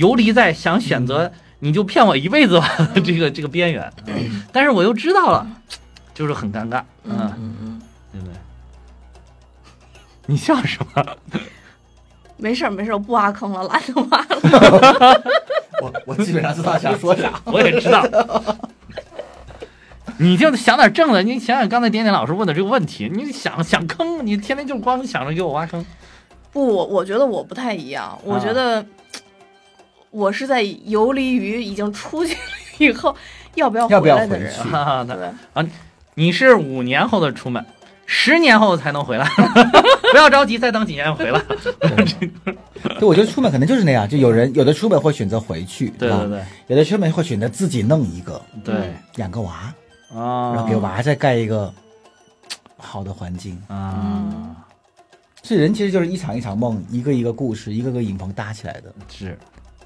[0.00, 2.66] 游离在想选择你就骗我一辈子吧
[3.04, 5.46] 这个这个边缘，嗯但是我又知道了，
[6.14, 7.80] 就是很尴尬，嗯嗯，
[8.12, 8.34] 对不对？
[10.26, 11.04] 你笑什么？
[12.38, 15.22] 没事儿没事儿，我不挖坑了，懒得挖了。
[15.82, 17.38] 我我基本上知道想说啥。
[17.44, 18.02] 我也知道。
[20.18, 25.84] 你就想点正的，你想想刚才点点老师问的这个问题，你想想坑，你天天就光想着给我挖坑，
[26.52, 28.84] 不，我我觉得我不太一样，我啊觉得
[30.10, 32.40] 我是在游离于已经出去了
[32.78, 33.14] 以后
[33.54, 34.52] 要不要要不要回来的人。
[34.52, 34.68] 回去？
[34.68, 35.68] 哈哈那对，
[36.14, 37.64] 你是五年后的出门，
[38.06, 39.26] 十年后才能回来，
[40.10, 41.40] 不要着急，再等几年回来。
[42.98, 48.74] 对，我觉得出门可能就是那样，就有人有的出门会选择回去，对对对有的出门会选择自己弄一个，对。
[49.16, 49.72] 养个娃，
[50.14, 51.72] 啊，然后给娃再盖一个
[52.76, 53.60] 好的环境。
[53.68, 54.56] 啊，
[55.42, 58.92] 所以人其实就是一场一场梦，一个一个故事，一个个影棚搭起来的。
[59.08, 59.38] 是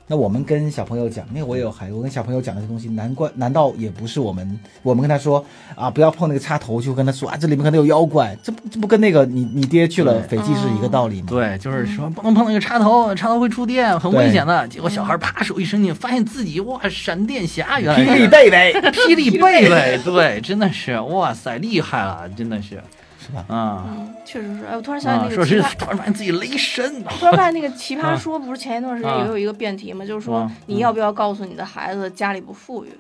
[0.07, 5.43] 那我们跟小朋友讲，因为我也有孩子，我跟小朋友讲这些东西，难怪难道也不是我们我们跟他说
[5.75, 11.29] 啊，不要碰那个插头，就跟他说啊，这里面可能有妖怪，这不这不跟那个你你爹去了斐济是一个道理吗？
[11.31, 14.69] 对，就是说不能碰那个插头，插头会触电，很危险的。
[14.69, 22.83] 结果小孩啪手一伸进，发现自己哇，闪电侠原来霹雳贝贝霹雳贝贝，对，真的是哇塞，厉害了，真的是
[23.25, 23.45] 是吧？
[23.49, 24.65] 啊嗯，确实是。
[24.67, 32.91] 哎，我突然想起那个奇葩，突然发现自己雷神，突然发现那个奇啊葩说不是前一段时间啊也有一个辩题嘛，就是说啊你要不要告诉你的孩子家里不富裕？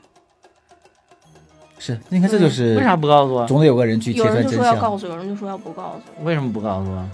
[1.78, 3.46] 是，你看这就是为啥不告诉啊？
[3.46, 4.58] 总得有个人去揭有人穿真相。
[4.58, 6.24] 就说要告诉，有人就说要不告诉。
[6.24, 7.06] 为什么不告诉啊？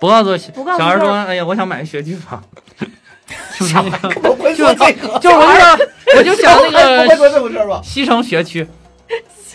[0.00, 2.42] 不告诉小不告诉小孩说，哎呀，我想买个学区房，
[3.58, 5.78] 就是那个我会就说这个，就是我就说，
[6.18, 7.82] 我就想那个？
[7.82, 8.66] 西城学区，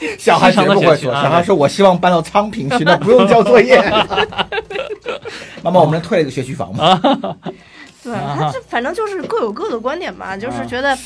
[0.19, 3.81] 小孩绝不会说，小孩说我希望搬到昌平去，那不用交作业。
[5.61, 6.99] 妈妈，我们能 退了一个学区房吗？
[8.03, 10.97] 对，啊他这反正就是各有各的观点吧，就是啊觉得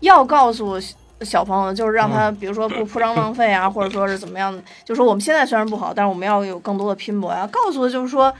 [0.00, 0.78] 要告诉
[1.22, 7.48] 小朋友，就是让他嗯比如说不铺张浪费啊， 或者说是怎么样，就说我们现在虽然不好，但是我们要有更多的拼搏呀。
[7.50, 8.32] 告诉的就是说，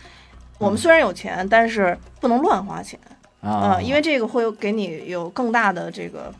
[0.58, 2.98] 我们虽然有钱，但是不能乱花钱
[3.42, 6.32] 啊啊，因为这个会有给你有更大的这个。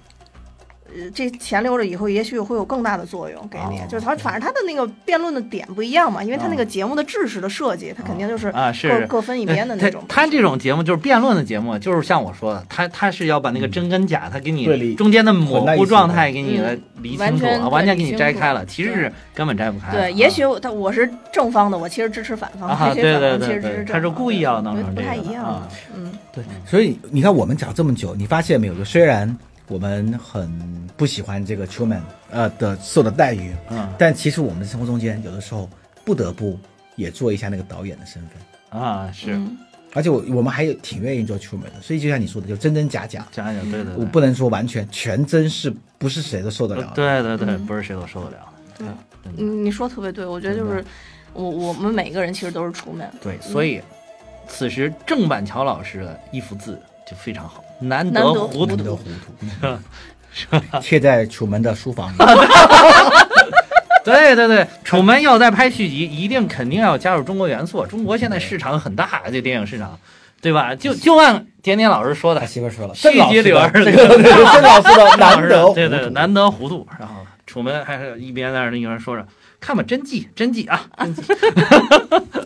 [0.95, 3.79] 呃，这钱留着以后，也许会有更大的作用给你。
[3.79, 10.03] 哦就是他，反正他的那个辩论的点不一样嘛，因为他那个节目的制式的设计，他肯定就是啊是各各分一边的那种。
[10.09, 19.93] 他这种节目就是辩论的节目，就是像我说的，他他是要把那个真跟假，他给你中间的模糊状态给你来理清完全完全给你摘开了，其实是根本摘不开。
[19.93, 26.13] 对，啊也许我他我是正方的，我其实支持反方，啊这些对对反方其对对实支持正方他是故意要弄对不太一样嗯，
[26.67, 28.75] 所以你看，我们讲这么久，你发现没有？
[28.75, 29.37] 就虽然
[29.69, 30.51] 我们很
[30.97, 33.89] 不喜欢这个 Truman 呃的受的待遇，嗯。
[33.99, 35.69] 但其实我们的生活中间有的时候
[36.05, 36.59] 不得不
[36.97, 39.33] 也做一下那个导演的身份，啊是。
[39.33, 39.57] 嗯。
[39.95, 41.81] 而且我我们还有挺愿意做 Truman 的。
[41.81, 46.83] 所以就像你说的，就真真假假，假假对对对，我不能说完全全真是不是谁都受得了。
[46.89, 46.93] 的。
[46.95, 48.53] 对对对，嗯不是谁都受得了。
[48.79, 48.85] 的。
[49.23, 50.85] 对，嗯，你说特别对，我觉得就是
[51.33, 53.81] 我我们每个人其实都是出门，对，所以
[54.49, 59.03] 此时郑板桥老师的一幅字就非常好，难难得糊涂难得糊
[59.61, 62.17] 涂，贴在楚门的书房里。
[64.05, 67.87] 对对对，楚门要再拍续集，一定肯定要加入中国元素。
[67.87, 69.99] 中国现在市场很大，这电影市场，
[70.43, 70.75] 对吧？
[70.75, 74.07] 就就按点点老师说的他，媳妇说了，续郑老师集里边这个
[74.61, 76.87] 老师的难得糊涂，对对对，难得糊涂。
[76.99, 77.15] 然后
[77.47, 79.27] 楚门还是一边在那儿一边说着
[79.59, 81.23] ：“看吧，真迹真迹啊，真记。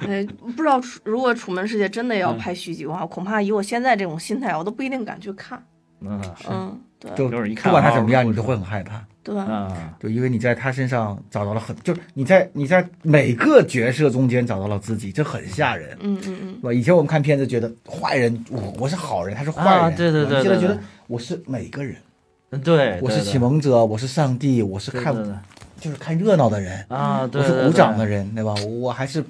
[0.00, 0.24] 对，
[0.56, 5.62] 不知道楚如果楚门世界真的要拍续集的话，恐怕以我现在这种心态，我都不一定敢去看。”
[6.06, 6.20] 嗯，
[6.50, 7.10] 嗯，对。
[7.14, 9.02] 就就是一看不管他怎么样，啊你都会很害怕。
[9.22, 16.72] 对，啊，就因为你在他身上找到了很，就是你在你在每个角色中间找到了自己，这很吓人，嗯嗯嗯，是吧？
[16.72, 21.96] 以前我们看片子觉得坏人，我我是好人，他是坏人，啊对对对对对现在觉得我是每个人，
[22.62, 25.36] 对，我是启蒙者，我是上帝，我是看对对对
[25.84, 28.54] 就是看热闹的人，啊，对，我是鼓掌的人，对吧？
[28.80, 29.22] 我还是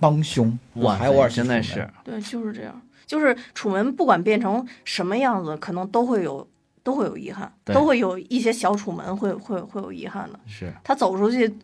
[0.00, 2.80] 帮凶，我还偶尔真的是，对，就是这样。
[3.04, 6.48] 就是楚门不管变成什么样子，可能都会有
[6.82, 10.40] 都会有遗憾，都会有一些小楚门会会会有遗憾的。
[10.46, 11.54] 是他走出去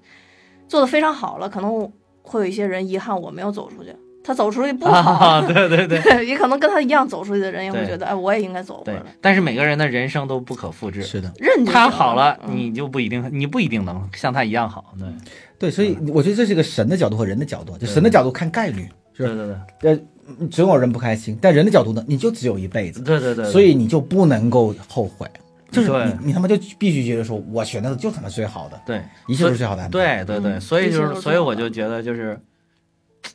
[0.68, 1.90] 做的非常好了，可能
[2.22, 3.96] 会有一些人遗憾我没有走出去。
[4.24, 6.00] 他走出去不好，啊，对对对。
[6.26, 11.02] 也可能跟他一样走出去的人也会觉得，哎，我也应该走回对来。，但是每个人的人生都不可复制。
[11.02, 12.56] 是的，认他好了，嗯。
[12.56, 14.94] 你就不一定，你不一定能像他一样好。
[14.98, 15.08] 对，
[15.58, 19.60] 对，所以我觉得这是一个神的角度和人的角度，就神的角度看概率，是对吧？
[19.78, 19.92] 对。
[19.92, 25.28] 呃，总有人不开心，但人的角度呢，你就只有一辈子，对对对对，所以你就不能够后悔，
[25.70, 26.06] 就是对。
[26.06, 29.92] 你你他妈就必须觉得说，我选的就是他妈最好的，对一切都是最好的安排。
[29.92, 32.40] 对对对，嗯所以就是所以我就觉得就是，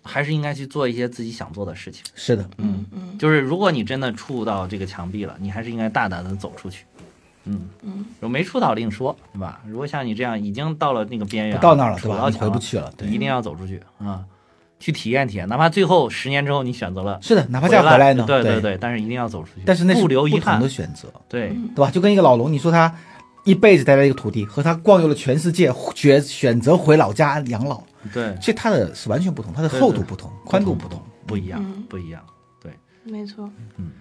[0.04, 2.04] 还是应该去做一些自己想做的事情。
[2.16, 6.86] 是的，嗯嗯就是如果你真的触到这个墙壁了，你还是应该大胆的走出去。
[7.46, 9.62] 嗯，嗯，如果没触到另说，对吧？
[9.66, 12.30] 如果像你这样已经到了那个边缘，到那儿了，对吧？
[12.30, 14.24] 你回不去了，对，一定要走出去啊，
[14.80, 21.90] 去体验体验，哪怕最后十年之后你选择了是的，哪怕再回来呢，对对对，但是一定要走出去，但是那是不留遗憾的，选择，对嗯对吧？
[21.90, 22.94] 就跟一个老龙，你说他
[23.46, 27.82] 一辈子待在一个土地，和他逛游了全世界，选选择回老家养老，
[28.14, 31.02] 对其实它的是完全不同，它的厚度不同，宽度不同。
[31.28, 32.26] 不一样，嗯不一样。
[32.60, 32.74] 对
[33.04, 33.50] 没错。
[33.78, 33.92] 嗯。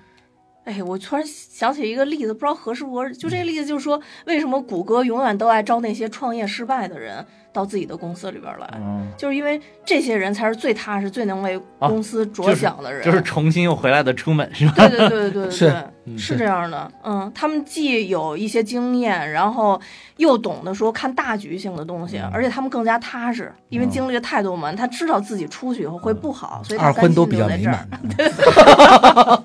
[0.69, 3.17] 哎，我突然想起一个例子，不知道合适不合适。
[3.17, 8.69] 就这个例子，就是说，为什么谷歌永远都爱招那些创业失败的人到自己的公司里边来？
[8.75, 13.03] 嗯，就是因为这些人才是最踏实、最能为啊公司着想的人。
[13.03, 14.75] 就是重新又回来的出门是吧？
[14.77, 16.93] 对对对对对对是，嗯是这样的。
[17.03, 19.81] 嗯，他们既有一些经验，然后
[20.19, 29.43] 又懂得说看大局性的东西，嗯而且他们更加踏实，因为经历了太多嘛，他知道自己出去以后会不好，所以他二婚都比较甘心留美在这满 儿，。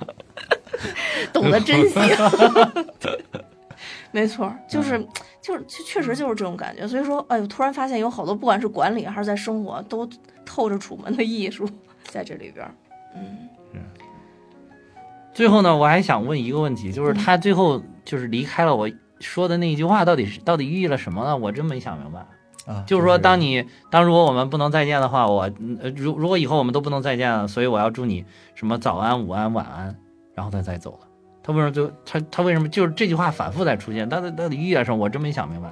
[1.31, 1.99] 懂得珍惜。
[4.11, 5.07] 没错，就是嗯
[5.41, 6.87] 就是确确实就是这种感觉。
[6.87, 10.07] 所以说，哎呦，突然发现有好多，不管是管理还是在生活，都
[10.45, 11.67] 透着楚门的艺术
[12.03, 12.73] 在这里边儿。
[13.15, 13.49] 嗯
[15.33, 18.87] 最后呢，我还想问一个问题，就是他最后就是离开了，我
[19.19, 21.35] 说的那一句话到底是到底寓意了什么呢？
[21.35, 22.19] 我真没想明白。
[22.71, 25.49] 啊，就是说，当你当如果我们不能再见的话，我
[25.81, 29.97] 呃如如果以后我们都不能再见了，所以我要祝你什么早安、午安、晚安，
[30.35, 31.07] 然后他再走了。
[31.43, 34.07] 他为什么就他他为什么就是这句话反复在出现？
[34.07, 34.97] 到底到底寓意了什么？
[34.97, 35.71] 我真没想明白。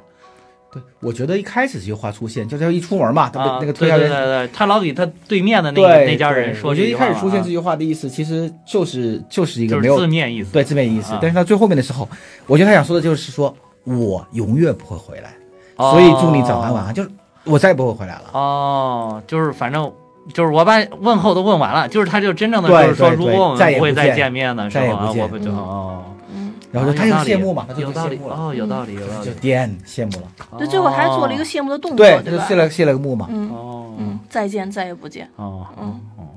[0.73, 10.53] 对，我觉得一开始这句话出现，就是他一出门嘛，他被啊，那个对对对推销员对，他老给他对面的那个那家人对说我觉得一开始出现这句话的意思，其实就是就是一个就是没有字面意思。
[10.53, 12.07] 对字面意思啊，但是到最后面的时候，
[12.47, 13.53] 我觉得他想说的就是说
[13.83, 15.33] 我永远不会回来，
[15.75, 17.09] 哦，所以祝你早安晚安，就是
[17.43, 18.29] 我再也不会回来了。
[18.31, 19.91] 哦，就是反正
[20.33, 26.03] 就是我把问候都问完了，就是他就真正的就是说，如果我们不会再见见面的时候啊，再也不见我不就嗯哦，
[26.33, 30.23] 嗯，然后就他就哦有道理羡慕嘛，他就有道理哦，有道理有道理就，颠谢幕了，
[30.57, 32.23] 对，最后还做了一个谢幕的动作，对？
[32.23, 33.27] 就谢了谢了个幕嘛。
[33.29, 35.29] 嗯哦嗯，再见，再也不见。
[35.35, 35.67] 哦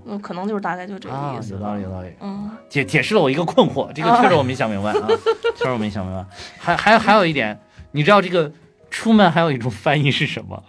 [0.07, 1.55] 嗯，可能就是大概就这个啊意，思。
[1.55, 2.09] 有道理有道理。
[2.21, 5.09] 嗯解解释了我一个困惑，这个确实我没想明白啊，
[5.57, 6.25] 确实我没想明白。
[6.59, 7.59] 还还还有一点，
[7.93, 8.51] 你知道这个
[8.91, 10.61] 出门还有一种翻译是什么？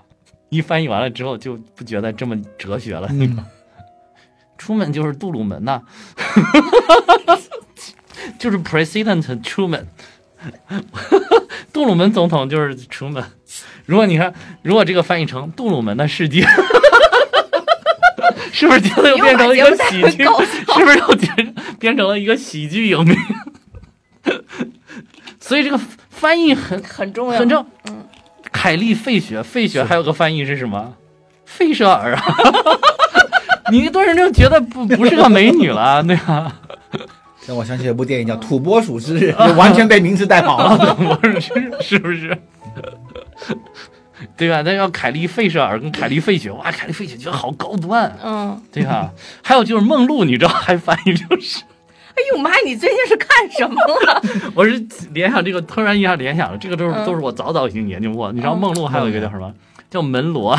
[0.56, 3.08] 一翻译完了之后就不觉得这么哲学了。
[3.12, 3.38] 嗯，
[4.58, 5.82] 出门就是杜鲁门呐、
[8.40, 9.86] 就是 President Truman，
[11.74, 13.26] 杜鲁门总统就是 Truman。
[13.86, 14.34] 如果你看，
[14.64, 16.46] 如果这个翻译成杜鲁门的世界，
[18.52, 20.24] 是不是就又变成了一个喜剧？
[20.24, 23.16] 是不是又变变成了一个喜剧影迷？
[25.40, 25.78] 所以这个
[26.10, 27.64] 翻译很很重要，很正。
[27.90, 28.04] 嗯
[28.66, 30.96] 凯利·费雪，费雪还有个翻译是什么？
[31.46, 32.24] 费舍尔啊！
[33.72, 36.52] 你一顿人就觉得不不是个美女了， 对吧？
[37.46, 40.96] 让我想起一部电影叫《土拨鼠之日》，就完全被名字带跑了。
[40.98, 42.36] 不是是不是？
[44.36, 44.64] 对吧？
[44.66, 49.12] 那要凯利·费舍尔跟凯利·费雪，哇，凯利·费雪觉得好高端，嗯，对吧？
[49.44, 51.62] 还有就是梦露，你知道还翻译就是，
[52.16, 53.76] 哎呦妈，你最近是看什么
[54.08, 54.22] 了？
[54.56, 54.82] 我是
[55.14, 57.06] 联想这个，突然一下联想了，这个都是、嗯。
[57.06, 58.32] 都是我早早已经研究过。
[58.32, 59.54] 你知道嗯梦露还有一个叫什么？
[59.92, 60.58] 叫门罗，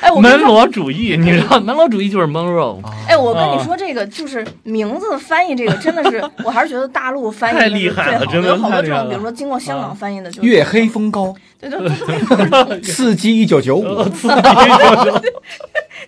[0.00, 14.04] 哎，门，罗主义，你知道门罗主义就是 Monroe，哎，我跟哦你说，这个就是名字翻译，这个真的是，我还是觉得大陆翻译太厉害了最好真的有好多这种，太厉害了比如说经过香港翻译的，就月黑风高，对对对对，刺激一九九五，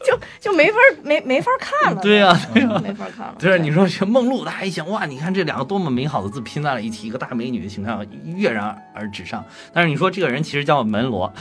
[0.07, 3.35] 就就没法没没法看了，对呀、对呀、嗯没法看了。
[3.39, 9.45] 对，你说这梦露，他还想哇，你看这两个多么美好的字拼在了一起，一个大美女的形象跃然而纸上。
[9.73, 11.33] 但是你说这个人其实叫门罗，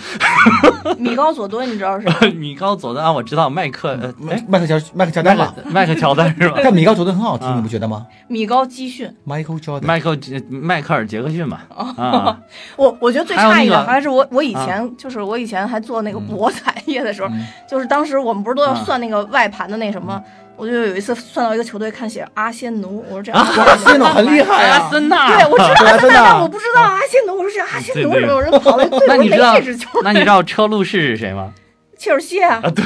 [0.98, 2.20] 米高佐敦，你知道是吧？
[2.36, 5.54] 米高佐敦啊，我知道麦克，呃，哎，麦克乔麦克乔丹嘛。
[5.56, 6.60] 克麦克乔丹是吧？
[6.64, 9.12] 但米高佐敦很好听，啊你不觉得吗米高基逊。
[9.26, 10.18] ？Michael Jordan，麦克
[10.50, 12.40] 迈克尔杰克逊嘛，啊，
[12.78, 20.22] 我我觉得最差一个诧异的还是我我以前就是我以前还做那个博彩业的时候，嗯就是当时我们不是都要啊算那个外盘的那什么，
[20.56, 24.90] 我就有一次算到一个球队看写阿仙奴，我说这啊哇，这种很厉害阿啊！
[24.92, 28.34] 森纳，对，我知道阿森纳，但我不知道阿仙奴，我说这阿仙奴对对什么？
[28.34, 29.90] 有人跑了一队，我说那你知道哪支球？
[30.04, 31.52] 那你知道车路士是谁吗？
[31.98, 32.84] 切尔西啊，对，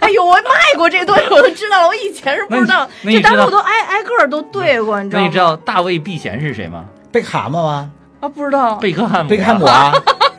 [0.00, 5.24] 哎呦，我卖过这东西，我都知道了，我以前是不知道，这当时我都挨挨个儿都对过，你知道吗？
[5.24, 6.84] 那你知道大卫毕贤是谁吗？
[7.10, 7.90] 贝卡姆吗？
[8.20, 8.28] 啊？
[8.28, 9.90] 不知道，贝克汉姆，贝克汉姆，啊！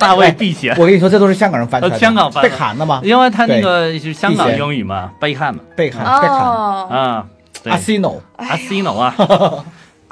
[0.04, 1.96] 大卫避嫌，我跟你说，这都是香港人翻出来的。
[1.96, 3.02] 呃香港翻贝坎的吗？
[3.04, 5.62] 因为他那个是香港英语嘛，贝克汉嘛。
[5.76, 6.34] 贝汉贝卡。
[6.36, 7.26] 哦，啊，
[7.64, 7.72] 对。
[7.72, 9.16] 阿西诺，阿西诺啊，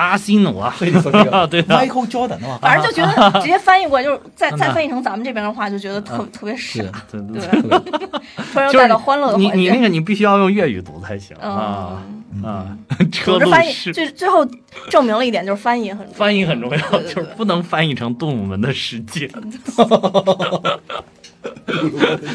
[0.01, 1.45] 阿西努啊，所以你说这个。
[1.47, 1.61] 对。
[1.61, 2.57] 的，Michael Jordan 嘛。
[2.61, 8.09] 反正就觉得 直接翻译过来，就是再再翻译成咱们这边的话，就觉得特特别傻是，对对对对，
[8.51, 9.53] 突然就是带到欢乐的环节。
[9.53, 12.01] 你你那个你必须要用粤语读才行啊。
[12.33, 12.77] 嗯，啊，
[13.11, 14.47] 车路总之翻译士最最后
[14.89, 16.17] 证明了一点，就是翻译很重要。
[16.17, 17.13] 翻译很重要，对对对。
[17.13, 19.27] 就是不能翻译成动物们的世界，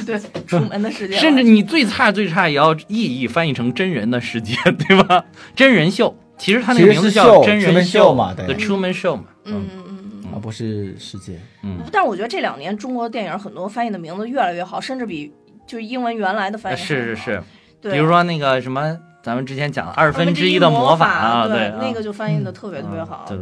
[0.05, 4.55] 对楚门的世界，甚至你最差最差也要意译翻译成真人的世界，
[4.87, 5.25] 对吧？
[5.57, 8.47] 真人秀，其实它那个名字叫真人 Show 嘛对。
[8.47, 9.85] The Truman Show 嘛，嗯嗯。
[9.89, 10.31] 嗯嗯。
[10.35, 11.41] 而不是世界。
[11.63, 15.33] 嗯，但是我觉得这两年中国电影很多翻译的名字越来越好，甚至比
[15.67, 17.43] 就是英文原来的翻译呃是是还好是，
[17.81, 23.39] 对，比如说那个什么咱们之前讲的二二分之一的魔法啊，对，啊那个就翻译的特别特别嗯好，对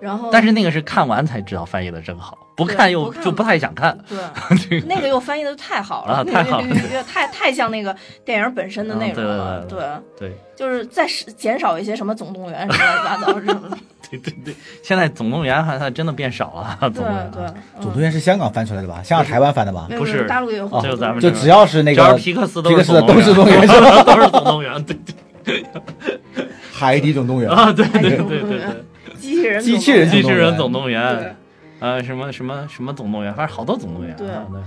[0.00, 3.98] 然后，但是那个是看完才知道翻译的真好，不看又不看就不太想看。
[4.08, 6.66] 对， 那个又翻译的太好了，啊太好了。
[7.06, 7.94] 太太像那个
[8.24, 13.78] 电影本身的内容了，嗯对对对就是再是减少一些什么总动员什么乱七八糟什么的，
[14.10, 17.30] 对对对，现在总动员还还真的变少了，总对动员。
[17.32, 19.00] 对，总动员是香港翻出来的吧？
[19.02, 19.88] 香港、台湾翻的吧？
[19.98, 23.66] 不是大陆也有就咱们就只要是那个是皮克斯都皮克斯的都是总动员？
[23.66, 24.96] 都是总动员， 对
[25.44, 25.64] 对。
[26.72, 27.50] 海底总动员。
[27.50, 28.60] 啊，对对对对对，
[29.18, 31.36] 机器人机器人机器人总总动员，
[31.80, 34.60] 呃，什么什么什么总动员，反正好多总动员，对啊对，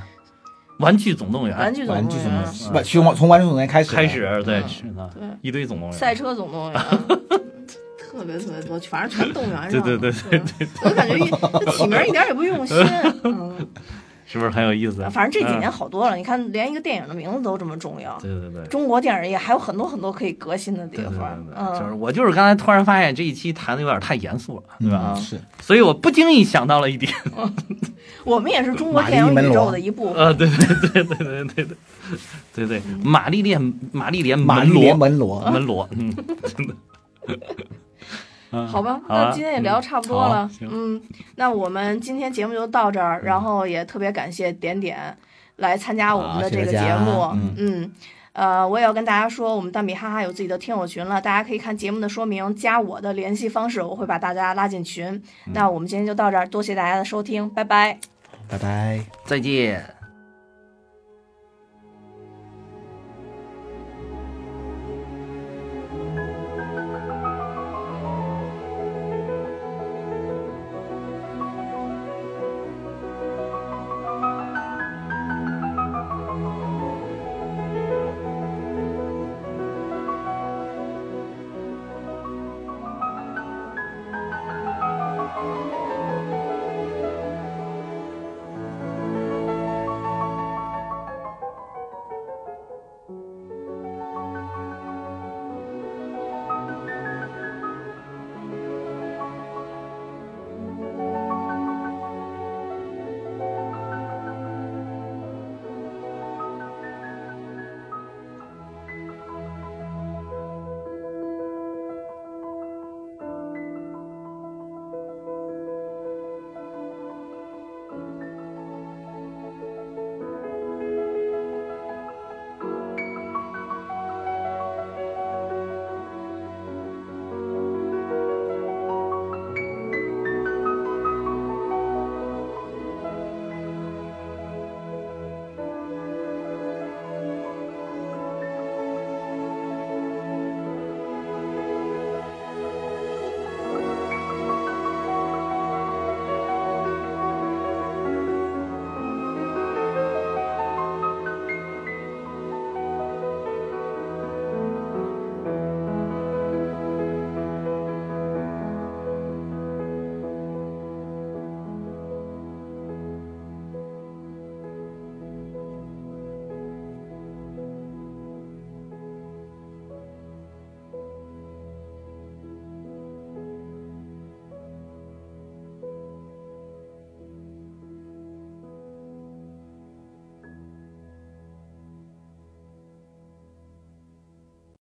[0.80, 2.54] 玩具总动员，玩具总玩具总动动员。
[2.64, 5.28] 员，不，从从玩具总动员开始开始，对嗯是的，对。
[5.42, 6.82] 一堆总动员，赛车总动员。
[8.12, 9.72] 特别特别多，反正全动员上了。
[9.72, 11.30] 对对对对对，我感觉一
[11.66, 12.78] 这起名一点也不用心。
[13.24, 13.56] 嗯，
[14.32, 15.02] 是不是很有意思？
[15.10, 18.18] 反正这几年嗯好多了，你看连一个电影的名字都这么重要。
[18.22, 18.66] 对对对。
[18.68, 21.46] 中国电影业还有很多很多可以革新的地对对对方。
[21.58, 25.14] 嗯，就是嗯，我就是刚才突然发现这一期谈的有点太严肃了，对吧？
[25.16, 27.12] 嗯是所以我不经意想到了一点，
[28.24, 30.16] 我们也是中国电影宇宙的一部分。
[30.24, 31.68] 呃，对对对对对对对
[32.54, 36.16] 对对，玛丽莲玛丽莲玛丽莲门罗，门罗，嗯，
[36.56, 36.74] 真的。
[38.52, 41.02] 嗯好吧，那今天也聊得差不多了嗯
[41.36, 45.18] 那我们今天节目就到这儿，然后也特别感谢点点
[45.56, 47.30] 来参加我们的这个节目。
[47.34, 47.92] 嗯嗯，
[48.34, 55.22] 呃，我也要跟大家说，我们蛋比哈哈有自己的听友群了，大家可以看节目的说明，加我的联系方式，我会把大家拉进群。
[55.54, 57.98] 那我们今天就到这儿，多谢大家的收听，拜拜。
[58.50, 59.00] 拜拜。
[59.26, 60.01] 再见。